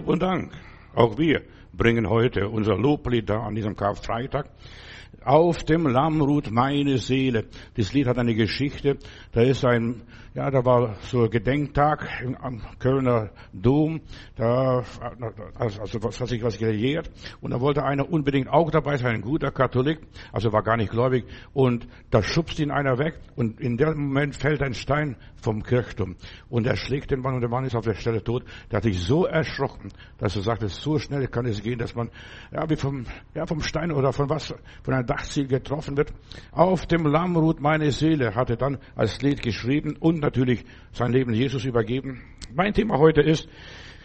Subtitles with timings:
[0.00, 0.50] Lob und Dank.
[0.94, 1.42] Auch wir
[1.74, 4.48] bringen heute unser Loblied da an diesem Karfreitag.
[5.22, 7.44] Auf dem Lamm ruht meine Seele.
[7.76, 8.96] Das Lied hat eine Geschichte.
[9.32, 10.02] Da ist ein,
[10.34, 12.08] ja, da war so ein Gedenktag
[12.40, 14.00] am Kölner Dom.
[14.36, 14.82] Da,
[15.56, 17.10] also was hat sich was gelehrt.
[17.42, 20.00] Und da wollte einer unbedingt auch dabei sein, ein guter Katholik.
[20.32, 21.26] Also war gar nicht gläubig.
[21.52, 23.20] Und da schubst ihn einer weg.
[23.36, 26.16] Und in dem Moment fällt ein Stein vom Kirchturm.
[26.48, 28.44] Und er schlägt den Mann und der Mann ist auf der Stelle tot.
[28.70, 32.10] Der hat sich so erschrocken, dass er sagte, so schnell kann es gehen, dass man,
[32.52, 33.04] ja, wie vom,
[33.34, 36.12] ja, vom Stein oder von was, von einem Dachziel getroffen wird.
[36.52, 41.12] Auf dem Lamm ruht meine Seele, hat er dann als Lied geschrieben und natürlich sein
[41.12, 42.22] Leben Jesus übergeben.
[42.54, 43.48] Mein Thema heute ist,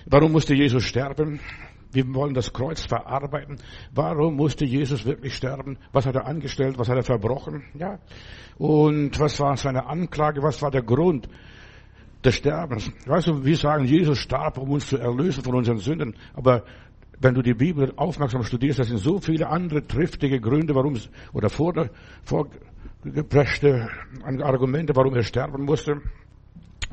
[0.06, 1.40] warum musste Jesus sterben?
[1.92, 3.58] Wir wollen das Kreuz verarbeiten.
[3.94, 5.78] Warum musste Jesus wirklich sterben?
[5.94, 6.78] Was hat er angestellt?
[6.78, 7.64] Was hat er verbrochen?
[7.74, 8.00] Ja.
[8.58, 10.44] Und was war seine Anklage?
[10.44, 11.30] Was war der Grund
[12.24, 12.92] des Sterbens?
[13.06, 16.16] Weißt du, wir sagen, Jesus starb, um uns zu erlösen von unseren Sünden.
[16.34, 16.66] Aber
[17.20, 21.10] wenn du die Bibel aufmerksam studierst, das sind so viele andere triftige Gründe, warum es,
[21.34, 21.90] oder vor,
[22.24, 23.90] vorgepreschte
[24.24, 26.02] Argumente, warum er sterben musste.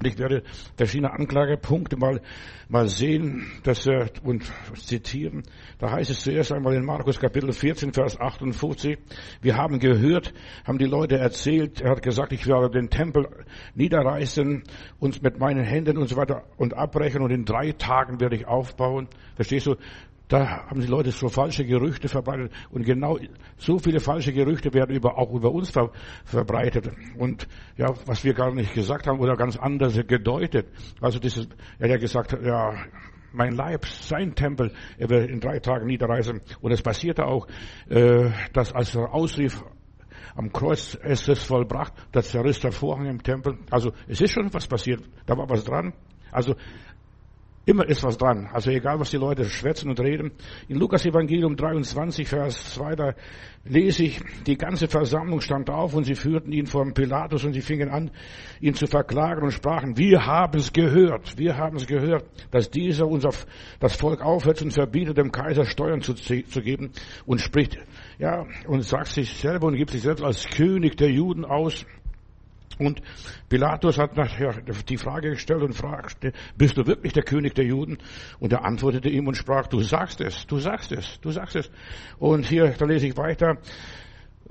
[0.04, 0.42] Ich werde
[0.76, 2.20] verschiedene Anklagepunkte mal,
[2.68, 5.42] mal sehen dass, äh, und zitieren.
[5.78, 8.98] Da heißt es zuerst einmal in Markus Kapitel 14, Vers 58.
[9.42, 10.32] Wir haben gehört,
[10.64, 13.28] haben die Leute erzählt, er hat gesagt, ich werde den Tempel
[13.74, 14.64] niederreißen,
[14.98, 18.46] uns mit meinen Händen und so weiter und abbrechen und in drei Tagen werde ich
[18.46, 19.08] aufbauen.
[19.36, 19.76] Verstehst du?
[20.28, 22.52] Da haben die Leute so falsche Gerüchte verbreitet.
[22.70, 23.18] Und genau
[23.56, 25.90] so viele falsche Gerüchte werden über, auch über uns ver,
[26.24, 26.90] verbreitet.
[27.18, 30.68] Und ja, was wir gar nicht gesagt haben oder ganz anders gedeutet.
[31.00, 31.48] Also dieses,
[31.78, 32.74] er hat ja gesagt, ja,
[33.32, 36.40] mein Leib, sein Tempel, er wird in drei Tagen niederreißen.
[36.60, 37.46] Und es passierte auch,
[37.88, 39.62] äh, dass als er ausrief,
[40.34, 43.58] am Kreuz ist es vollbracht, das zerriss der Vorhang im Tempel.
[43.70, 45.92] Also es ist schon was passiert, da war was dran.
[46.30, 46.54] Also
[47.64, 48.48] Immer ist was dran.
[48.52, 50.32] Also egal, was die Leute schwätzen und reden.
[50.66, 53.14] In Lukas Evangelium 23, Vers 2, da
[53.64, 57.60] lese ich, die ganze Versammlung stand auf und sie führten ihn vor Pilatus und sie
[57.60, 58.10] fingen an,
[58.60, 63.06] ihn zu verklagen und sprachen, wir haben es gehört, wir haben es gehört, dass dieser
[63.06, 63.30] unser,
[63.78, 66.90] das Volk aufhört und verbietet, dem Kaiser Steuern zu, zu geben
[67.26, 67.78] und spricht,
[68.18, 71.86] ja, und sagt sich selber und gibt sich selbst als König der Juden aus.
[72.78, 73.02] Und
[73.48, 74.54] Pilatus hat nachher
[74.88, 77.98] die Frage gestellt und fragte, bist du wirklich der König der Juden?
[78.38, 81.70] Und er antwortete ihm und sprach, du sagst es, du sagst es, du sagst es.
[82.18, 83.58] Und hier, da lese ich weiter,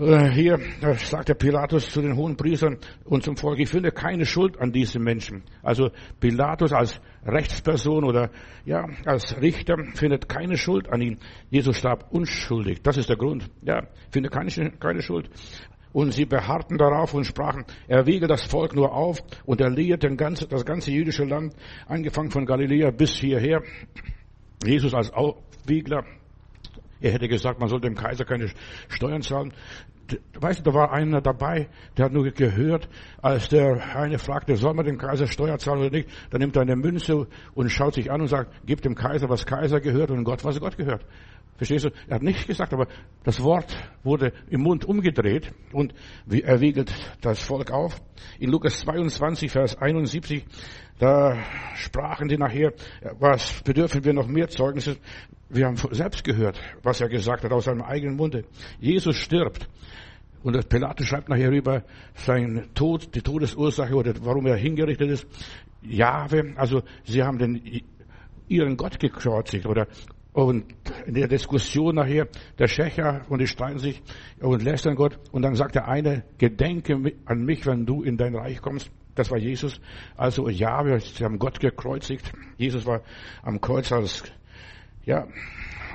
[0.02, 3.92] äh, hier da sagt der Pilatus zu den hohen Priestern und zum Volk, ich finde
[3.92, 5.44] keine Schuld an diesen Menschen.
[5.62, 8.32] Also Pilatus als Rechtsperson oder
[8.66, 11.18] ja als Richter findet keine Schuld an ihm.
[11.50, 12.82] Jesus starb unschuldig.
[12.82, 13.50] Das ist der Grund.
[13.62, 15.30] Ja, findet keine, keine Schuld.
[15.94, 20.06] Und sie beharrten darauf und sprachen, er wiege das Volk nur auf und er lehrt
[20.18, 21.54] ganzen, das ganze jüdische Land,
[21.88, 23.62] angefangen von Galiläa bis hierher.
[24.64, 26.06] Jesus als Aufwiegler.
[27.02, 28.52] Er hätte gesagt, man soll dem Kaiser keine
[28.88, 29.54] Steuern zahlen.
[30.40, 32.90] Weißt du, da war einer dabei, der hat nur gehört,
[33.22, 36.10] als der eine fragte, soll man dem Kaiser Steuer zahlen oder nicht?
[36.30, 39.46] Dann nimmt er eine Münze und schaut sich an und sagt, gib dem Kaiser, was
[39.46, 41.06] Kaiser gehört und Gott, was Gott gehört.
[41.62, 41.92] Verstehst du?
[42.08, 42.88] Er hat nichts gesagt, aber
[43.24, 43.72] das Wort
[44.04, 45.94] wurde im Mund umgedreht und
[46.28, 46.92] er wiegelt
[47.22, 48.02] das Volk auf.
[48.40, 50.44] In Lukas 22, Vers 71,
[50.98, 51.38] da
[51.76, 52.74] sprachen die nachher,
[53.20, 54.98] was bedürfen wir noch mehr Zeugnisse?
[55.50, 58.44] Wir haben selbst gehört, was er gesagt hat aus seinem eigenen Munde.
[58.80, 59.70] Jesus stirbt.
[60.42, 61.84] Und das Pilatus schreibt nachher über
[62.16, 65.28] seinen Tod, die Todesursache oder warum er hingerichtet ist.
[65.84, 67.84] Jahwe, also sie haben den,
[68.48, 69.86] ihren Gott gekreuzigt oder
[70.34, 70.66] und
[71.06, 72.28] in der Diskussion nachher,
[72.58, 74.02] der Schächer und die streiten sich
[74.40, 75.20] und lästern Gott.
[75.32, 78.90] Und dann sagt der eine, gedenke an mich, wenn du in dein Reich kommst.
[79.16, 79.82] Das war Jesus.
[80.16, 82.32] Also ja, wir haben Gott gekreuzigt.
[82.58, 83.02] Jesus war
[83.44, 84.24] am Kreuz als,
[85.04, 85.28] ja,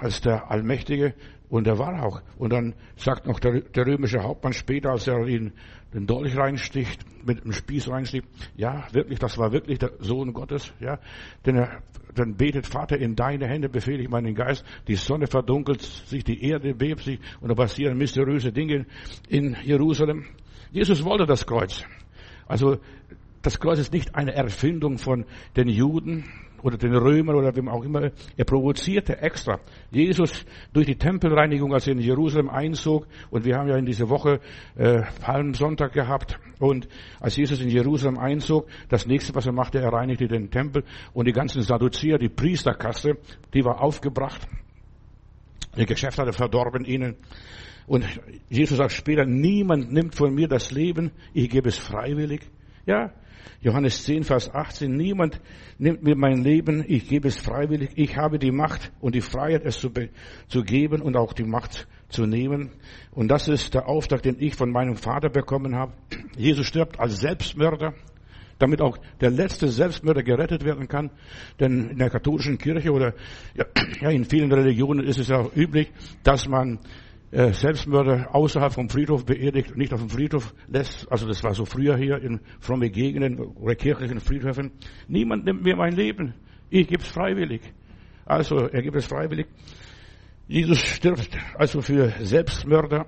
[0.00, 1.14] als der Allmächtige.
[1.48, 2.22] Und er war auch.
[2.38, 5.52] Und dann sagt noch der, der römische Hauptmann später, als er ihn
[5.94, 8.26] den Dolch reinsticht, mit dem Spieß reinsticht,
[8.56, 10.98] ja, wirklich, das war wirklich der Sohn Gottes, ja.
[11.44, 11.82] Denn er,
[12.14, 16.42] dann betet Vater, in deine Hände befehle ich meinen Geist, die Sonne verdunkelt sich, die
[16.42, 18.86] Erde bebt sich und da passieren mysteriöse Dinge
[19.28, 20.24] in Jerusalem.
[20.72, 21.84] Jesus wollte das Kreuz.
[22.46, 22.78] Also,
[23.42, 25.24] das Kreuz ist nicht eine Erfindung von
[25.56, 26.24] den Juden,
[26.66, 28.10] oder den Römern oder wem auch immer.
[28.36, 29.60] Er provozierte extra.
[29.92, 34.08] Jesus durch die Tempelreinigung, als er in Jerusalem einzog, und wir haben ja in dieser
[34.08, 34.40] Woche
[34.74, 36.88] äh, Palmsonntag gehabt, und
[37.20, 40.82] als Jesus in Jerusalem einzog, das nächste, was er machte, er reinigte den Tempel
[41.12, 43.18] und die ganzen Sadduzäer, die Priesterkaste,
[43.54, 44.48] die war aufgebracht.
[45.76, 47.14] Ihr Geschäft hatte verdorben ihnen.
[47.86, 48.04] Und
[48.48, 52.40] Jesus sagt später, niemand nimmt von mir das Leben, ich gebe es freiwillig.
[52.86, 53.12] Ja,
[53.60, 54.94] Johannes 10, Vers 18.
[54.94, 55.40] Niemand
[55.78, 57.90] nimmt mir mein Leben, ich gebe es freiwillig.
[57.96, 59.90] Ich habe die Macht und die Freiheit, es zu,
[60.48, 62.70] zu geben und auch die Macht zu nehmen.
[63.10, 65.92] Und das ist der Auftrag, den ich von meinem Vater bekommen habe.
[66.36, 67.94] Jesus stirbt als Selbstmörder
[68.58, 71.10] damit auch der letzte Selbstmörder gerettet werden kann.
[71.60, 73.14] Denn in der katholischen Kirche oder
[73.54, 75.92] ja, in vielen Religionen ist es ja üblich,
[76.22, 76.78] dass man
[77.32, 81.10] Selbstmörder außerhalb vom Friedhof beerdigt, nicht auf dem Friedhof lässt.
[81.10, 84.70] Also das war so früher hier in fromme Gegenden oder kirchlichen Friedhöfen.
[85.08, 86.34] Niemand nimmt mir mein Leben.
[86.70, 87.60] Ich gebe es freiwillig.
[88.24, 89.46] Also er gibt es freiwillig.
[90.48, 93.06] Jesus stirbt also für Selbstmörder.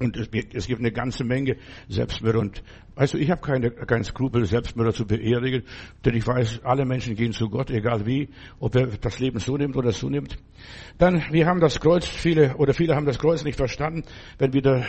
[0.00, 1.56] Und es, es, gibt eine ganze Menge
[1.88, 2.40] Selbstmörder.
[2.40, 2.62] Und
[2.96, 5.62] also ich habe keine, keinen Skrupel, Selbstmörder zu beerdigen,
[6.04, 9.56] denn ich weiß, alle Menschen gehen zu Gott, egal wie, ob er das Leben so
[9.56, 10.36] nimmt oder so nimmt.
[10.98, 14.02] Dann, wir haben das Kreuz, viele oder viele haben das Kreuz nicht verstanden.
[14.38, 14.84] Wenn wir da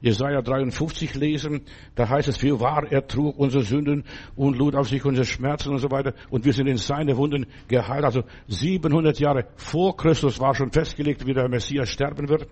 [0.00, 1.62] Jesaja 53 lesen,
[1.94, 4.04] da heißt es, für wahr er trug unsere Sünden
[4.34, 6.14] und lud auf sich unsere Schmerzen und so weiter.
[6.30, 8.04] Und wir sind in seine Wunden geheilt.
[8.04, 12.46] Also 700 Jahre vor Christus war schon festgelegt, wie der Messias sterben wird.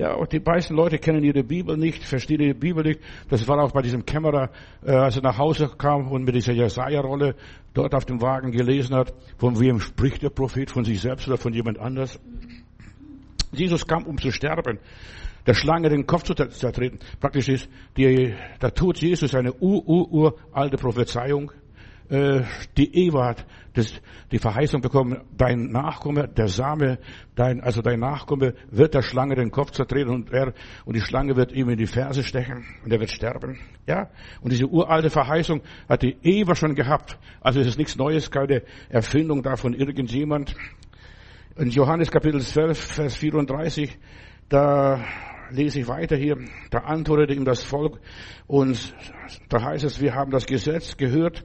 [0.00, 3.00] Ja, und die meisten Leute kennen ihre Bibel nicht, verstehen ihre Bibel nicht.
[3.28, 4.48] Das war auch bei diesem Kämmerer,
[4.82, 7.34] äh, als er nach Hause kam und mit dieser Jesaja-Rolle
[7.74, 11.36] dort auf dem Wagen gelesen hat, von wem spricht der Prophet, von sich selbst oder
[11.36, 12.18] von jemand anders.
[13.52, 14.78] Jesus kam, um zu sterben,
[15.46, 16.98] der Schlange den Kopf zu zertreten.
[17.20, 17.68] Praktisch ist
[17.98, 21.52] die, der Tod Jesus eine ur-ur-ur-alte Prophezeiung
[22.10, 22.42] äh,
[22.76, 23.92] die Eva hat das,
[24.32, 26.98] die Verheißung bekommen, dein Nachkomme, der Same,
[27.36, 30.52] dein, also dein Nachkomme wird der Schlange den Kopf zertreten und er,
[30.84, 33.58] und die Schlange wird ihm in die Ferse stechen und er wird sterben.
[33.86, 34.10] Ja?
[34.40, 37.16] Und diese uralte Verheißung hat die Eva schon gehabt.
[37.40, 40.56] Also es ist nichts Neues, keine Erfindung da von irgendjemand.
[41.56, 43.98] In Johannes Kapitel 12, Vers 34,
[44.48, 45.04] da
[45.50, 46.36] lese ich weiter hier,
[46.70, 48.00] da antwortete ihm das Volk
[48.46, 48.94] und
[49.48, 51.44] da heißt es, wir haben das Gesetz gehört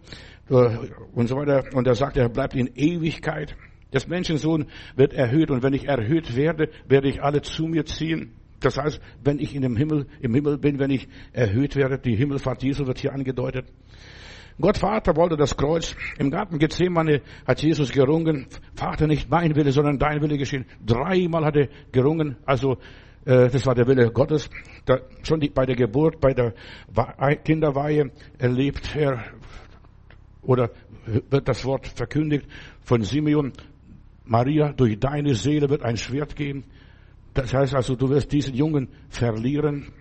[0.50, 1.64] und so weiter.
[1.74, 3.56] Und er sagt, er bleibt in Ewigkeit.
[3.92, 4.66] Das Menschensohn
[4.96, 8.34] wird erhöht und wenn ich erhöht werde, werde ich alle zu mir ziehen.
[8.60, 12.16] Das heißt, wenn ich in dem Himmel, im Himmel bin, wenn ich erhöht werde, die
[12.16, 13.66] Himmelfahrt Jesu wird hier angedeutet.
[14.60, 15.96] Gott Vater wollte das Kreuz.
[16.18, 18.48] Im Garten Gethsemane hat Jesus gerungen.
[18.76, 20.66] Vater, nicht mein Wille, sondern dein Wille geschehen.
[20.86, 22.38] Dreimal hat er gerungen.
[22.46, 22.78] Also,
[23.26, 24.50] äh, das war der Wille Gottes.
[24.86, 26.54] Da, schon die, bei der Geburt, bei der
[27.44, 29.26] Kinderweihe erlebt er
[30.46, 30.72] oder
[31.06, 32.48] wird das Wort verkündigt
[32.82, 33.54] von Simeon,
[34.26, 36.64] Maria, durch deine Seele wird ein Schwert gehen.
[37.34, 39.92] Das heißt also, du wirst diesen Jungen verlieren.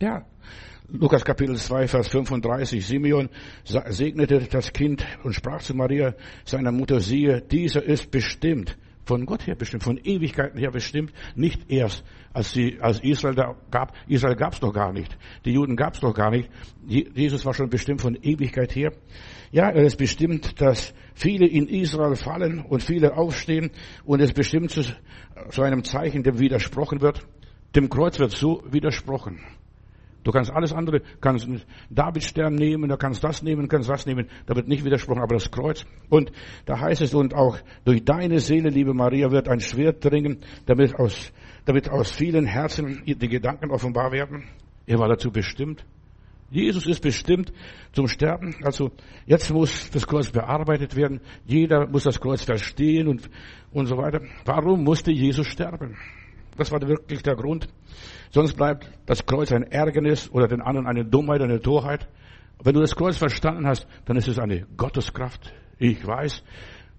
[0.00, 0.24] Ja.
[0.90, 2.84] Lukas Kapitel 2, Vers 35.
[2.84, 3.28] Simeon
[3.62, 6.14] segnete das Kind und sprach zu Maria,
[6.46, 11.70] seiner Mutter, siehe, dieser ist bestimmt von Gott her bestimmt, von Ewigkeiten her bestimmt, nicht
[11.70, 13.94] erst, als, sie, als Israel da gab.
[14.06, 15.16] Israel gab es noch gar nicht.
[15.44, 16.50] Die Juden gab es noch gar nicht.
[16.86, 18.92] Jesus war schon bestimmt von Ewigkeit her.
[19.50, 23.70] Ja, er ist bestimmt, dass viele in Israel fallen und viele aufstehen
[24.04, 24.82] und es bestimmt zu,
[25.48, 27.26] zu einem Zeichen, dem widersprochen wird.
[27.74, 29.40] Dem Kreuz wird so widersprochen.
[30.24, 31.48] Du kannst alles andere, kannst
[31.90, 34.28] Davidstern nehmen, du kannst das nehmen, kannst das nehmen.
[34.46, 35.86] Da wird nicht widersprochen, aber das Kreuz.
[36.08, 36.32] Und
[36.66, 40.98] da heißt es, und auch durch deine Seele, liebe Maria, wird ein Schwert dringen, damit
[40.98, 41.32] aus,
[41.64, 44.44] damit aus vielen Herzen die Gedanken offenbar werden.
[44.86, 45.84] Er war dazu bestimmt.
[46.50, 47.52] Jesus ist bestimmt
[47.92, 48.56] zum Sterben.
[48.62, 48.90] Also
[49.26, 51.20] jetzt muss das Kreuz bearbeitet werden.
[51.44, 53.28] Jeder muss das Kreuz verstehen und,
[53.70, 54.22] und so weiter.
[54.46, 55.96] Warum musste Jesus sterben?
[56.58, 57.68] Das war wirklich der Grund.
[58.30, 62.08] Sonst bleibt das Kreuz ein Ärgernis oder den anderen eine Dummheit, eine Torheit.
[62.62, 65.52] Wenn du das Kreuz verstanden hast, dann ist es eine Gotteskraft.
[65.78, 66.42] Ich weiß,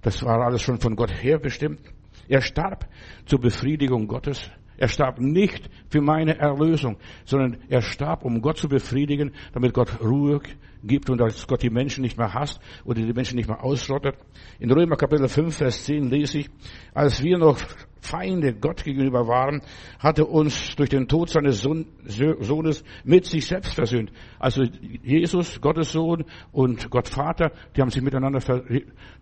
[0.02, 1.82] das war alles schon von Gott her bestimmt.
[2.30, 2.88] Er starb
[3.26, 4.50] zur Befriedigung Gottes.
[4.78, 10.00] Er starb nicht für meine Erlösung, sondern er starb, um Gott zu befriedigen, damit Gott
[10.02, 10.40] Ruhe
[10.84, 14.16] gibt und dass Gott die Menschen nicht mehr hasst oder die Menschen nicht mehr ausrottet.
[14.60, 16.50] In Römer Kapitel 5, Vers 10 lese ich,
[16.94, 17.60] als wir noch
[18.02, 19.62] Feinde Gott gegenüber waren,
[20.00, 24.12] hatte uns durch den Tod seines Sohnes mit sich selbst versöhnt.
[24.40, 24.64] Also
[25.04, 28.40] Jesus, Gottes Sohn und Gott Vater, die haben sich miteinander,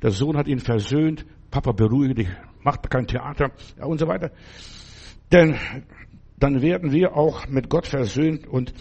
[0.02, 1.26] der Sohn hat ihn versöhnt.
[1.50, 2.28] Papa, beruhige dich,
[2.62, 4.32] macht kein Theater ja, und so weiter.
[5.32, 5.56] Denn
[6.40, 8.74] dann werden wir auch mit Gott versöhnt und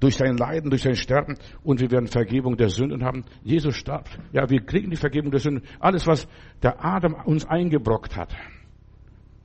[0.00, 3.24] durch sein Leiden, durch sein Sterben und wir werden Vergebung der Sünden haben.
[3.42, 4.08] Jesus starb.
[4.32, 5.64] Ja, wir kriegen die Vergebung der Sünden.
[5.80, 6.28] Alles, was
[6.62, 8.34] der Adam uns eingebrockt hat,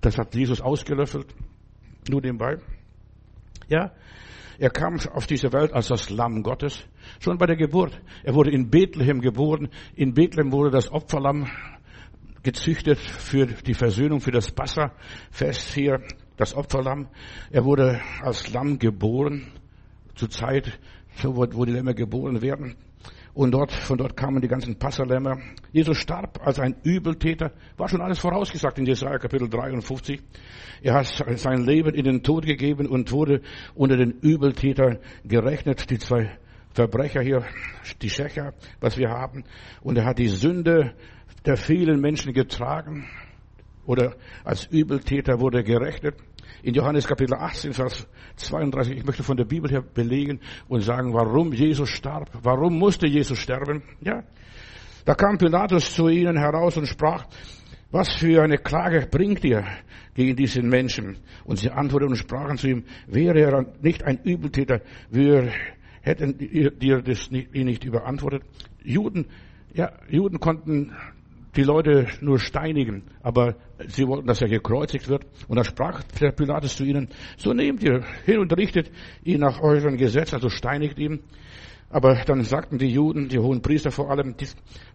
[0.01, 1.27] das hat Jesus ausgelöffelt.
[2.09, 2.57] Nur nebenbei.
[3.69, 3.91] Ja,
[4.59, 6.85] er kam auf diese Welt als das Lamm Gottes.
[7.19, 7.99] Schon bei der Geburt.
[8.23, 9.69] Er wurde in Bethlehem geboren.
[9.95, 11.47] In Bethlehem wurde das Opferlamm
[12.43, 16.01] gezüchtet für die Versöhnung, für das Passafest hier,
[16.35, 17.07] das Opferlamm.
[17.51, 19.47] Er wurde als Lamm geboren
[20.15, 20.79] zur Zeit
[21.21, 22.75] wo, die Lämmer geboren werden.
[23.33, 25.39] Und dort, von dort kamen die ganzen Passerlämmer.
[25.71, 27.51] Jesus starb als ein Übeltäter.
[27.77, 30.21] War schon alles vorausgesagt in Jesaja Kapitel 53.
[30.83, 31.07] Er hat
[31.39, 33.41] sein Leben in den Tod gegeben und wurde
[33.73, 35.89] unter den Übeltätern gerechnet.
[35.89, 36.37] Die zwei
[36.73, 37.43] Verbrecher hier,
[38.01, 39.45] die Schächer, was wir haben.
[39.81, 40.93] Und er hat die Sünde
[41.45, 43.07] der vielen Menschen getragen.
[43.85, 46.15] Oder als Übeltäter wurde gerechnet.
[46.63, 50.39] In Johannes Kapitel 18, Vers 32, ich möchte von der Bibel her belegen
[50.69, 52.29] und sagen, warum Jesus starb.
[52.41, 53.83] Warum musste Jesus sterben?
[53.99, 54.23] Ja.
[55.03, 57.25] Da kam Pilatus zu ihnen heraus und sprach,
[57.91, 59.65] was für eine Klage bringt ihr
[60.13, 61.17] gegen diesen Menschen?
[61.43, 64.79] Und sie antworteten und sprachen zu ihm, wäre er nicht ein Übeltäter,
[65.09, 65.51] wir
[66.01, 68.43] hätten dir das nicht, nicht überantwortet.
[68.81, 69.25] Juden,
[69.73, 70.93] ja, Juden konnten
[71.55, 73.55] die Leute nur steinigen, aber
[73.87, 75.25] sie wollten, dass er gekreuzigt wird.
[75.47, 78.91] Und da sprach der Pilatus zu ihnen, so nehmt ihr hin und richtet
[79.23, 81.21] ihn nach eurem Gesetz, also steinigt ihn.
[81.89, 84.47] Aber dann sagten die Juden, die hohen Priester vor allem, die,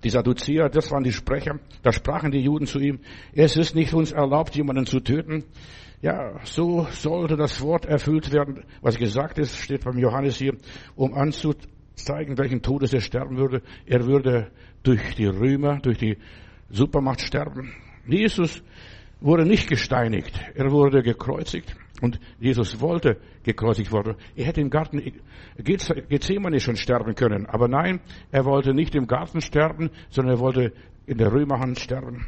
[0.03, 2.99] die Sadduzäer, das waren die Sprecher, da sprachen die Juden zu ihm,
[3.33, 5.45] es ist nicht uns erlaubt, jemanden zu töten.
[6.03, 10.57] Ja, so sollte das Wort erfüllt werden, was gesagt ist, steht beim Johannes hier,
[10.97, 13.63] um anzuzeigen, welchen Todes er sterben würde.
[13.87, 14.51] Er würde
[14.83, 16.17] durch die Römer, durch die
[16.71, 17.73] Supermacht sterben.
[18.07, 18.63] Jesus
[19.21, 21.75] wurde nicht gesteinigt, er wurde gekreuzigt.
[22.01, 24.15] Und Jesus wollte gekreuzigt werden.
[24.37, 25.03] Er hätte im Garten
[25.59, 27.47] Gethsemane schon sterben können.
[27.47, 30.73] Aber nein, er wollte nicht im Garten sterben, sondern er wollte
[31.07, 32.27] in der Römerhand sterben.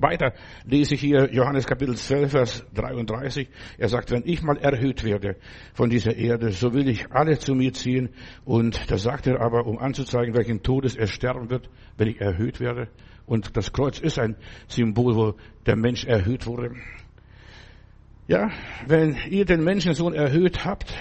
[0.00, 0.32] Weiter
[0.64, 3.48] lese ich hier Johannes Kapitel 12, Vers 33.
[3.78, 5.36] Er sagt, wenn ich mal erhöht werde
[5.74, 8.08] von dieser Erde, so will ich alle zu mir ziehen.
[8.44, 12.60] Und das sagt er aber, um anzuzeigen, welchen Todes er sterben wird, wenn ich erhöht
[12.60, 12.88] werde.
[13.30, 14.34] Und das Kreuz ist ein
[14.66, 15.34] Symbol, wo
[15.64, 16.74] der Mensch erhöht wurde.
[18.26, 18.50] Ja,
[18.88, 20.92] wenn ihr den Menschensohn erhöht habt,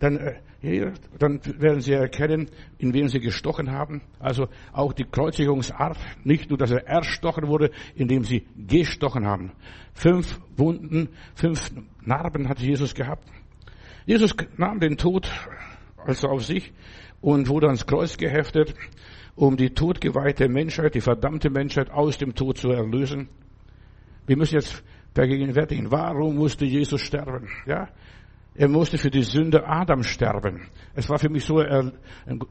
[0.00, 0.16] dann,
[0.60, 4.00] äh, dann werden sie erkennen, in wem sie gestochen haben.
[4.18, 9.52] Also auch die Kreuzigungsart, nicht nur, dass er erstochen wurde, indem sie gestochen haben.
[9.94, 11.70] Fünf Wunden, fünf
[12.04, 13.22] Narben hat Jesus gehabt.
[14.04, 15.30] Jesus nahm den Tod
[15.96, 16.72] also auf sich
[17.20, 18.74] und wurde ans Kreuz geheftet
[19.38, 23.28] um die todgeweihte Menschheit, die verdammte Menschheit aus dem Tod zu erlösen.
[24.26, 24.82] Wir müssen jetzt
[25.14, 27.48] vergegenwärtigen, warum musste Jesus sterben?
[27.64, 27.88] Ja,
[28.56, 30.66] er musste für die Sünde Adam sterben.
[30.96, 31.92] Es war für mich so ein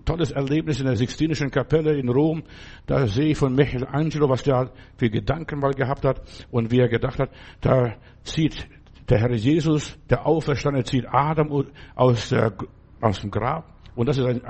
[0.06, 2.44] tolles Erlebnis in der Sixtinischen Kapelle in Rom.
[2.86, 6.88] Da sehe ich von Michelangelo, was der für Gedanken mal gehabt hat und wie er
[6.88, 7.32] gedacht hat.
[7.60, 8.66] Da zieht
[9.10, 11.66] der Herr Jesus, der Auferstandene, zieht Adam
[11.96, 12.54] aus, der,
[13.02, 13.77] aus dem Grab.
[13.98, 14.42] Und das ist ein,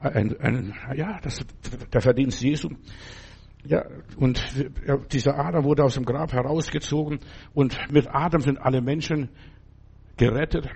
[0.00, 1.44] ein, ein, ja, das
[1.92, 2.70] der Verdienst Jesu.
[3.64, 3.84] Ja,
[4.16, 4.42] und
[5.12, 7.18] dieser Adam wurde aus dem Grab herausgezogen
[7.52, 9.28] und mit Adam sind alle Menschen
[10.16, 10.68] gerettet.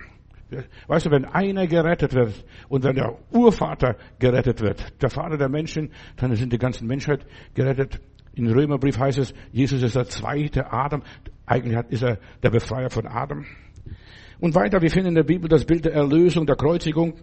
[0.85, 5.49] Weißt du, wenn einer gerettet wird und wenn der Urvater gerettet wird, der Vater der
[5.49, 7.99] Menschen, dann sind die ganzen Menschheit gerettet.
[8.35, 11.01] In Römerbrief heißt es, Jesus ist der zweite Adam.
[11.47, 13.45] Eigentlich ist er der Befreier von Adam.
[14.39, 17.13] Und weiter, wir finden in der Bibel das Bild der Erlösung, der Kreuzigung.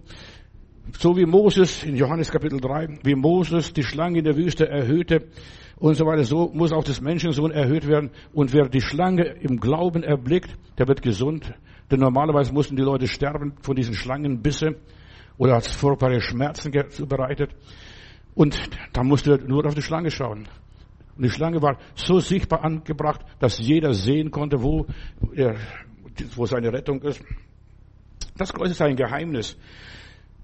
[0.98, 5.28] So wie Moses in Johannes Kapitel 3, wie Moses die Schlange in der Wüste erhöhte
[5.76, 8.10] und so weiter, so muss auch das Menschensohn erhöht werden.
[8.32, 11.52] Und wer die Schlange im Glauben erblickt, der wird gesund.
[11.90, 14.76] Denn normalerweise mussten die Leute sterben von diesen Schlangenbisse
[15.38, 17.50] oder hat furchtbare Schmerzen zubereitet.
[18.34, 18.58] Und
[18.92, 20.48] da musste er nur auf die Schlange schauen.
[21.16, 24.86] Und die Schlange war so sichtbar angebracht, dass jeder sehen konnte, wo,
[25.34, 25.56] er,
[26.36, 27.22] wo seine Rettung ist.
[28.36, 29.56] Das Kreuz ist ein Geheimnis.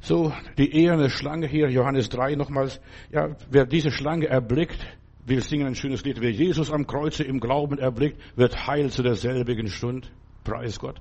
[0.06, 2.80] So, die eherne Schlange hier, Johannes 3 nochmals.
[3.10, 4.78] Ja, wer diese Schlange erblickt,
[5.26, 6.20] wir singen ein schönes Lied.
[6.20, 10.12] Wer Jesus am Kreuze im Glauben erblickt, wird heil zu derselbigen Stund.
[10.44, 11.00] Preis Gott.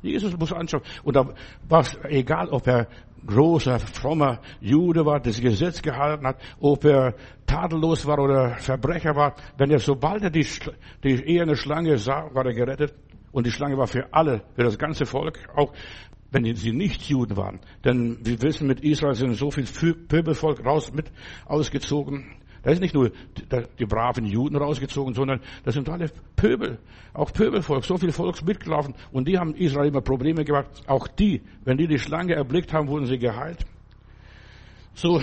[0.00, 0.80] Jesus muss anschauen.
[1.04, 1.34] Und da
[1.68, 2.88] war es egal, ob er
[3.26, 9.34] großer, frommer Jude war, das Gesetz gehalten hat, ob er tadellos war oder Verbrecher war.
[9.58, 10.46] Wenn er, sobald er die,
[11.04, 12.94] die eherne Schlange sah, war er gerettet.
[13.32, 15.74] Und die Schlange war für alle, für das ganze Volk, auch
[16.30, 17.60] wenn sie nicht Juden waren.
[17.84, 21.10] Denn wir wissen, mit Israel sind so viel Pöbelvolk raus mit
[21.46, 22.24] ausgezogen.
[22.62, 23.12] Da ist nicht nur
[23.78, 26.78] die braven Juden rausgezogen, sondern das sind alle Pöbel,
[27.14, 28.94] auch Pöbelvolk, so viel Volks mitgelaufen.
[29.12, 30.66] Und die haben Israel immer Probleme gemacht.
[30.88, 33.64] Auch die, wenn die die Schlange erblickt haben, wurden sie geheilt.
[34.94, 35.22] So,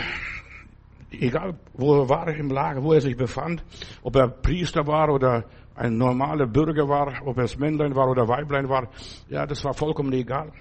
[1.12, 3.62] egal wo er war im Lager, wo er sich befand,
[4.03, 5.43] ob er Priester war oder
[5.75, 8.88] ein normaler Bürger war, ob er Männlein war oder Weiblein war,
[9.27, 10.51] ja, das war vollkommen egal.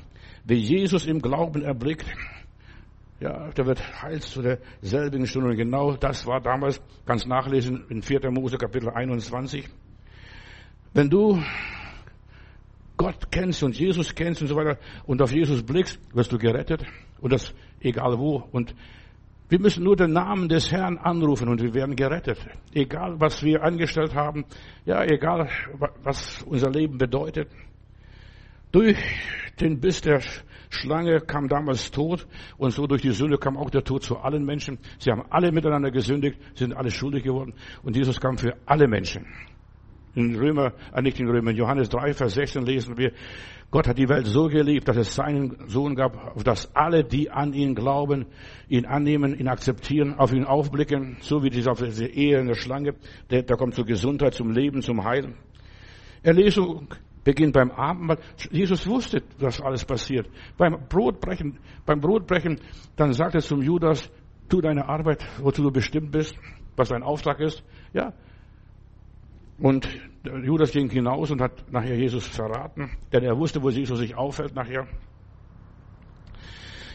[0.44, 2.06] Wer Jesus im Glauben erblickt,
[3.20, 5.50] ja, der wird heil zu derselben Stunde.
[5.50, 8.30] Und genau das war damals, ganz nachlesen in 4.
[8.32, 9.68] Mose Kapitel 21.
[10.92, 11.40] Wenn du
[12.96, 16.84] Gott kennst und Jesus kennst und so weiter und auf Jesus blickst, wirst du gerettet.
[17.20, 18.42] Und das egal wo.
[18.50, 18.74] Und
[19.48, 22.38] wir müssen nur den Namen des Herrn anrufen und wir werden gerettet.
[22.72, 24.44] Egal, was wir angestellt haben,
[24.84, 25.48] ja, egal,
[26.02, 27.48] was unser Leben bedeutet.
[28.72, 28.96] Durch
[29.60, 30.22] den Biss der
[30.70, 32.26] Schlange kam damals Tod
[32.56, 34.78] und so durch die Sünde kam auch der Tod zu allen Menschen.
[34.98, 37.52] Sie haben alle miteinander gesündigt, sind alle schuldig geworden
[37.82, 39.26] und Jesus kam für alle Menschen.
[40.14, 43.12] In Römer, äh nicht in Römer, in Johannes 3, Vers 16 lesen wir,
[43.70, 47.30] Gott hat die Welt so geliebt, dass es seinen Sohn gab, auf dass alle, die
[47.30, 48.26] an ihn glauben,
[48.68, 52.94] ihn annehmen, ihn akzeptieren, auf ihn aufblicken, so wie diese, diese Ehe in der Schlange,
[53.30, 55.34] der, der kommt zur Gesundheit, zum Leben, zum Heil.
[56.22, 56.88] Erlesung
[57.24, 58.18] beginnt beim Abendmahl.
[58.50, 60.28] Jesus wusste, dass alles passiert.
[60.56, 62.60] Beim Brotbrechen, beim Brotbrechen,
[62.96, 64.10] dann sagt er zum Judas,
[64.48, 66.36] tu deine Arbeit, wozu du bestimmt bist,
[66.76, 67.62] was dein Auftrag ist.
[67.92, 68.12] Ja,
[69.58, 69.88] und
[70.24, 74.54] Judas ging hinaus und hat nachher Jesus verraten, denn er wusste, wo Jesus sich aufhält
[74.54, 74.86] nachher.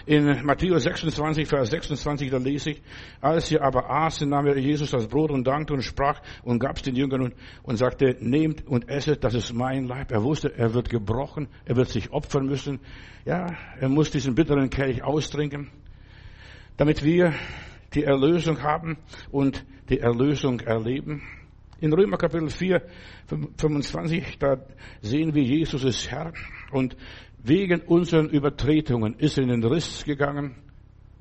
[0.08, 2.82] In Matthäus 26, Vers 26, da lese ich,
[3.20, 6.78] als sie aber aßen, nahm er Jesus das Brot und dankte und sprach und gab
[6.78, 10.12] es den Jüngern und, und sagte, nehmt und esset, das ist mein Leib.
[10.14, 12.80] Er wusste, er wird gebrochen, er wird sich opfern müssen.
[13.26, 13.48] Ja,
[13.82, 15.72] er muss diesen bitteren Kelch austrinken,
[16.78, 17.34] damit wir
[17.94, 18.98] die Erlösung haben
[19.30, 21.22] und die Erlösung erleben.
[21.82, 22.82] In Römer Kapitel 4,
[23.58, 24.56] 25, da
[25.02, 26.32] sehen wir, Jesus ist Herr
[26.72, 26.96] und
[27.48, 30.56] wegen unseren Übertretungen ist er in den Riss gegangen,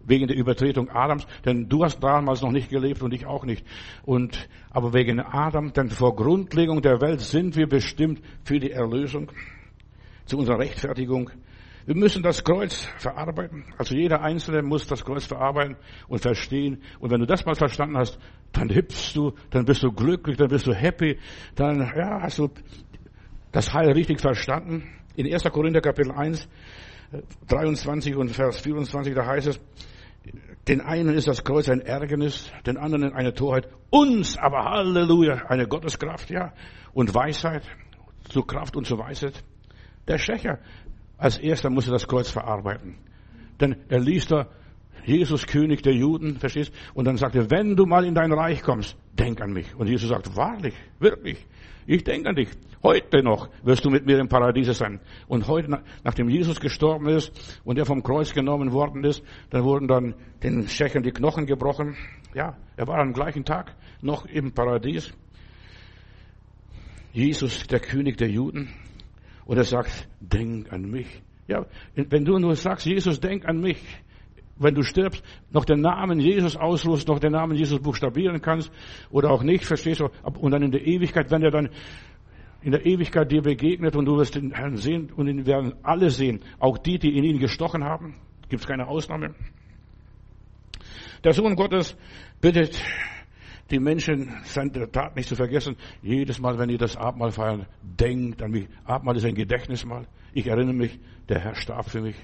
[0.07, 3.67] wegen der Übertretung Adams, denn du hast damals noch nicht gelebt und ich auch nicht.
[4.05, 9.33] Und, aber wegen Adam, denn vor Grundlegung der Welt sind wir bestimmt für die Erlösung,
[10.25, 11.31] zu unserer Rechtfertigung.
[11.87, 13.65] Wir müssen das Kreuz verarbeiten.
[13.79, 15.77] Also jeder Einzelne muss das Kreuz verarbeiten
[16.09, 16.83] und verstehen.
[16.99, 18.19] Und wenn du das mal verstanden hast,
[18.53, 21.19] dann hüpfst du, dann bist du glücklich, dann bist du happy,
[21.55, 22.51] dann ja, hast du
[23.53, 24.83] das Heil richtig verstanden.
[25.17, 25.45] In 1.
[25.45, 26.47] Korinther Kapitel 1,
[27.49, 29.61] 23 und Vers 24, da heißt es,
[30.69, 35.67] den einen ist das Kreuz ein Ärgernis, den anderen eine Torheit, uns aber Halleluja, eine
[35.67, 36.53] Gotteskraft, ja,
[36.93, 37.63] und Weisheit,
[38.29, 39.43] zu Kraft und zu Weisheit.
[40.07, 40.59] Der Schächer,
[41.17, 42.99] als erster musste das Kreuz verarbeiten.
[43.59, 44.49] Denn er liest da
[45.07, 46.75] Jesus König der Juden, verstehst?
[46.93, 49.75] Und dann sagt er, wenn du mal in dein Reich kommst, denk an mich.
[49.77, 51.47] Und Jesus sagt, wahrlich, wirklich,
[51.87, 52.49] ich denke an dich.
[52.83, 55.01] Heute noch wirst du mit mir im Paradiese sein.
[55.29, 59.89] Und heute, nachdem Jesus gestorben ist und er vom Kreuz genommen worden ist, dann wurden
[59.89, 61.97] dann den Schächern die Knochen gebrochen.
[62.35, 65.13] Ja, er war am gleichen Tag noch im Paradies.
[67.13, 68.69] Jesus, der König der Juden.
[69.47, 71.23] Und er sagt, denk an mich.
[71.49, 73.79] Ja, wenn du nur sagst, Jesus, denk an mich,
[74.59, 78.71] wenn du stirbst, noch den Namen Jesus ausrufst, noch den Namen Jesus buchstabieren kannst
[79.11, 80.09] oder auch nicht, verstehst du?
[80.23, 81.69] Und dann in der Ewigkeit, wenn er dann
[82.63, 86.11] in der Ewigkeit dir begegnet und du wirst den Herrn sehen und ihn werden alle
[86.11, 88.15] sehen, auch die, die in ihn gestochen haben,
[88.49, 89.35] gibt es keine Ausnahme.
[91.23, 91.97] Der Sohn Gottes
[92.41, 92.83] bittet
[93.71, 95.77] die Menschen, seine Tat nicht zu vergessen.
[96.03, 98.69] Jedes Mal, wenn ihr das Abendmahl feiern, denkt an mich.
[98.85, 100.07] Abendmahl ist ein Gedächtnismal.
[100.33, 102.17] Ich erinnere mich, der Herr starb für mich.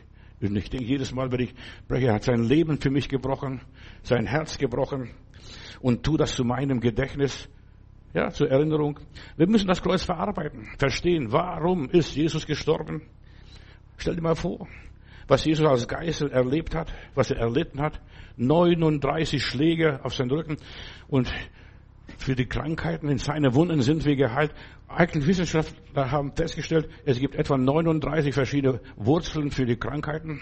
[0.43, 3.61] Und ich denke jedes Mal, wenn ich spreche, er hat sein Leben für mich gebrochen,
[4.03, 5.11] sein Herz gebrochen
[5.81, 7.49] und tu das zu meinem Gedächtnis,
[8.13, 8.99] ja, zur Erinnerung.
[9.37, 13.03] Wir müssen das Kreuz verarbeiten, verstehen, warum ist Jesus gestorben?
[13.97, 14.67] Stell dir mal vor,
[15.29, 18.01] was Jesus als Geisel erlebt hat, was er erlitten hat.
[18.37, 20.57] 39 Schläge auf seinen Rücken
[21.09, 21.33] und
[22.19, 24.53] für die Krankheiten in seine Wunden sind wir geheilt.
[24.89, 30.41] Eigentlich Wissenschaftler haben festgestellt, es gibt etwa 39 verschiedene Wurzeln für die Krankheiten,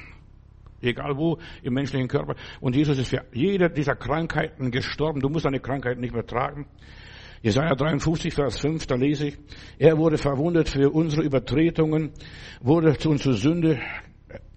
[0.81, 2.35] egal wo im menschlichen Körper.
[2.61, 5.21] Und Jesus ist für jede dieser Krankheiten gestorben.
[5.21, 6.67] Du musst deine Krankheit nicht mehr tragen.
[7.43, 9.39] Jesaja 53, Vers 5, da lese ich,
[9.79, 12.11] er wurde verwundet für unsere Übertretungen,
[12.61, 13.79] wurde zu unserer Sünde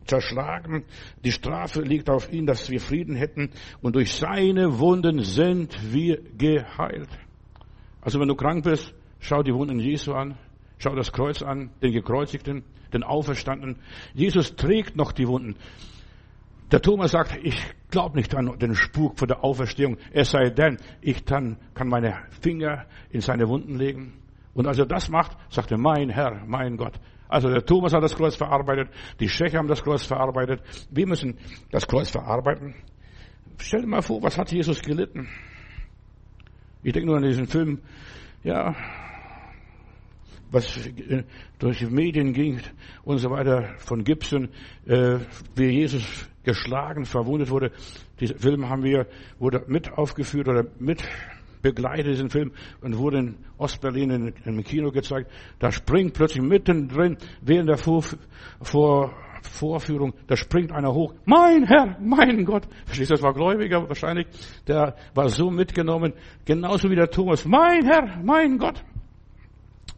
[0.06, 0.86] zerschlagen.
[1.24, 3.52] Die Strafe liegt auf ihn, dass wir Frieden hätten.
[3.82, 7.10] Und durch seine Wunden sind wir geheilt.
[8.02, 10.38] Also wenn du krank bist, schau die Wunden Jesu an.
[10.78, 13.78] Schau das Kreuz an, den Gekreuzigten, den Auferstandenen.
[14.13, 15.56] Jesus trägt noch die Wunden.
[16.72, 17.56] Der Thomas sagt, ich
[17.89, 22.18] glaube nicht an den Spuk von der Auferstehung, es sei denn, ich dann kann meine
[22.42, 24.13] Finger in seine Wunden legen.
[24.54, 27.00] Und als er das macht, sagt er, mein Herr, mein Gott,
[27.34, 30.62] also der Thomas hat das Kreuz verarbeitet, die Schächer haben das Kreuz verarbeitet.
[30.91, 31.39] Wir müssen
[31.72, 32.76] das Kreuz verarbeiten.
[33.58, 35.28] Stell dir mal vor, was hat Jesus gelitten?
[36.84, 37.82] Ich denke nur an diesen Film,
[38.43, 38.76] ja,
[40.52, 40.88] was
[41.58, 42.60] durch die Medien ging
[43.04, 44.50] und so weiter von Gibson,
[44.86, 45.17] äh,
[45.56, 47.72] wie Jesus geschlagen, verwundet wurde.
[48.19, 49.08] Diesen Film haben wir,
[49.39, 51.04] wurde mit aufgeführt oder mit
[51.63, 55.32] begleitet diesen Film und wurde in Ostberlin in, im Kino gezeigt.
[55.58, 58.04] Da springt plötzlich mittendrin während der Vor,
[58.62, 61.13] Vor, Vorführung, da springt einer hoch.
[61.26, 62.67] Mein Herr, mein Gott.
[62.86, 64.28] Verstehst du, das war Gläubiger wahrscheinlich.
[64.67, 66.13] Der war so mitgenommen,
[66.45, 67.45] genauso wie der Thomas.
[67.45, 68.84] Mein Herr, mein Gott.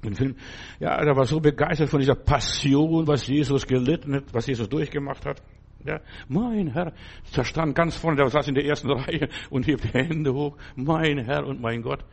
[0.03, 0.35] Den Film,
[0.79, 5.25] ja, der war so begeistert von dieser Passion, was Jesus gelitten hat, was Jesus durchgemacht
[5.25, 5.41] hat.
[5.85, 6.93] Ja, mein Herr,
[7.35, 10.57] der stand ganz vorne, der saß in der ersten Reihe und hebt die Hände hoch.
[10.75, 12.03] Mein Herr und mein Gott.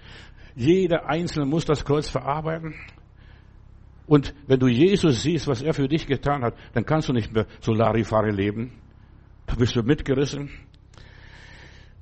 [0.55, 2.75] Jeder Einzelne muss das Kreuz verarbeiten.
[4.07, 7.33] Und wenn du Jesus siehst, was er für dich getan hat, dann kannst du nicht
[7.33, 8.73] mehr so Larifari leben.
[9.47, 10.51] Da bist du mitgerissen.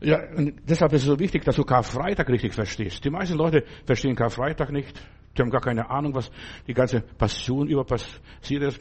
[0.01, 3.05] Ja, und deshalb ist es so wichtig, dass du Karfreitag richtig verstehst.
[3.05, 5.01] Die meisten Leute verstehen Karfreitag nicht.
[5.37, 6.31] Die haben gar keine Ahnung, was
[6.67, 8.81] die ganze Passion über passiert ist.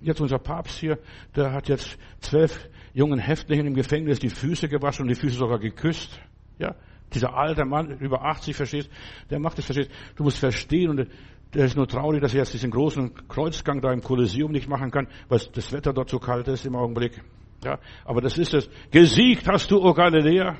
[0.00, 0.98] Jetzt unser Papst hier,
[1.36, 5.58] der hat jetzt zwölf jungen Häftlingen im Gefängnis die Füße gewaschen und die Füße sogar
[5.58, 6.20] geküsst.
[6.58, 6.74] Ja,
[7.12, 8.90] dieser alte Mann, über 80, verstehst,
[9.30, 9.90] der macht es, verstehst.
[10.16, 11.08] Du musst verstehen und
[11.54, 14.90] der ist nur traurig, dass er jetzt diesen großen Kreuzgang da im Kolosseum nicht machen
[14.90, 17.20] kann, weil das Wetter dort so kalt ist im Augenblick.
[17.64, 18.70] Ja, aber das ist es.
[18.90, 20.56] Gesiegt hast du, O Galiläa.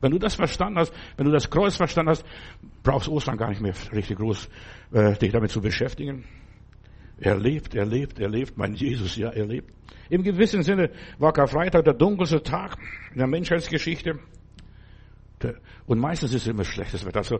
[0.00, 2.24] Wenn du das verstanden hast, wenn du das Kreuz verstanden hast,
[2.82, 4.48] brauchst Ostern gar nicht mehr richtig groß
[4.92, 6.24] äh, dich damit zu beschäftigen.
[7.24, 9.72] Er lebt, er lebt, er lebt, mein Jesus, ja, er lebt.
[10.10, 12.76] Im gewissen Sinne war Karfreitag der dunkelste Tag
[13.12, 14.18] in der Menschheitsgeschichte.
[15.86, 17.18] Und meistens ist es immer schlechtes Wetter.
[17.18, 17.38] Also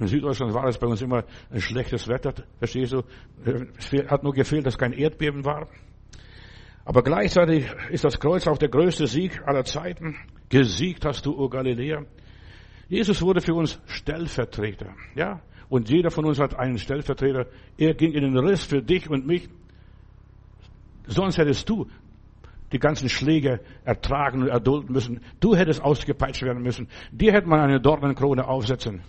[0.00, 3.02] in Süddeutschland war es bei uns immer ein schlechtes Wetter, verstehst du?
[3.76, 5.68] Es hat nur gefehlt, dass kein Erdbeben war.
[6.86, 10.16] Aber gleichzeitig ist das Kreuz auch der größte Sieg aller Zeiten.
[10.48, 12.06] Gesiegt hast du, O Galiläa.
[12.88, 14.94] Jesus wurde für uns Stellvertreter.
[15.14, 15.42] Ja?
[15.68, 17.46] Und jeder von uns hat einen Stellvertreter.
[17.76, 19.48] Er ging in den Riss für dich und mich.
[21.06, 21.86] Sonst hättest du
[22.72, 25.20] die ganzen Schläge ertragen und erdulden müssen.
[25.40, 26.88] Du hättest ausgepeitscht werden müssen.
[27.12, 29.02] Dir hätte man eine Dornenkrone aufsetzen.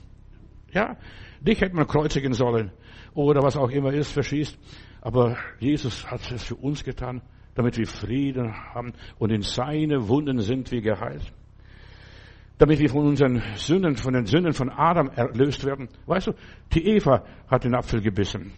[0.72, 0.98] Ja,
[1.42, 2.72] dich hätte man kreuzigen sollen.
[3.14, 4.58] Oder was auch immer ist, verschießt.
[5.02, 7.22] Aber Jesus hat es für uns getan,
[7.56, 11.34] damit wir Frieden haben und in seine Wunden sind wir geheilt
[12.60, 15.88] damit wir von unseren Sünden, von den Sünden von Adam erlöst werden.
[16.06, 16.34] Weißt du,
[16.74, 18.52] die Eva hat den Apfel gebissen.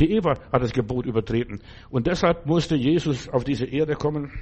[0.00, 1.60] Die Eva hat das Gebot übertreten.
[1.90, 4.32] Und deshalb musste Jesus auf diese Erde kommen.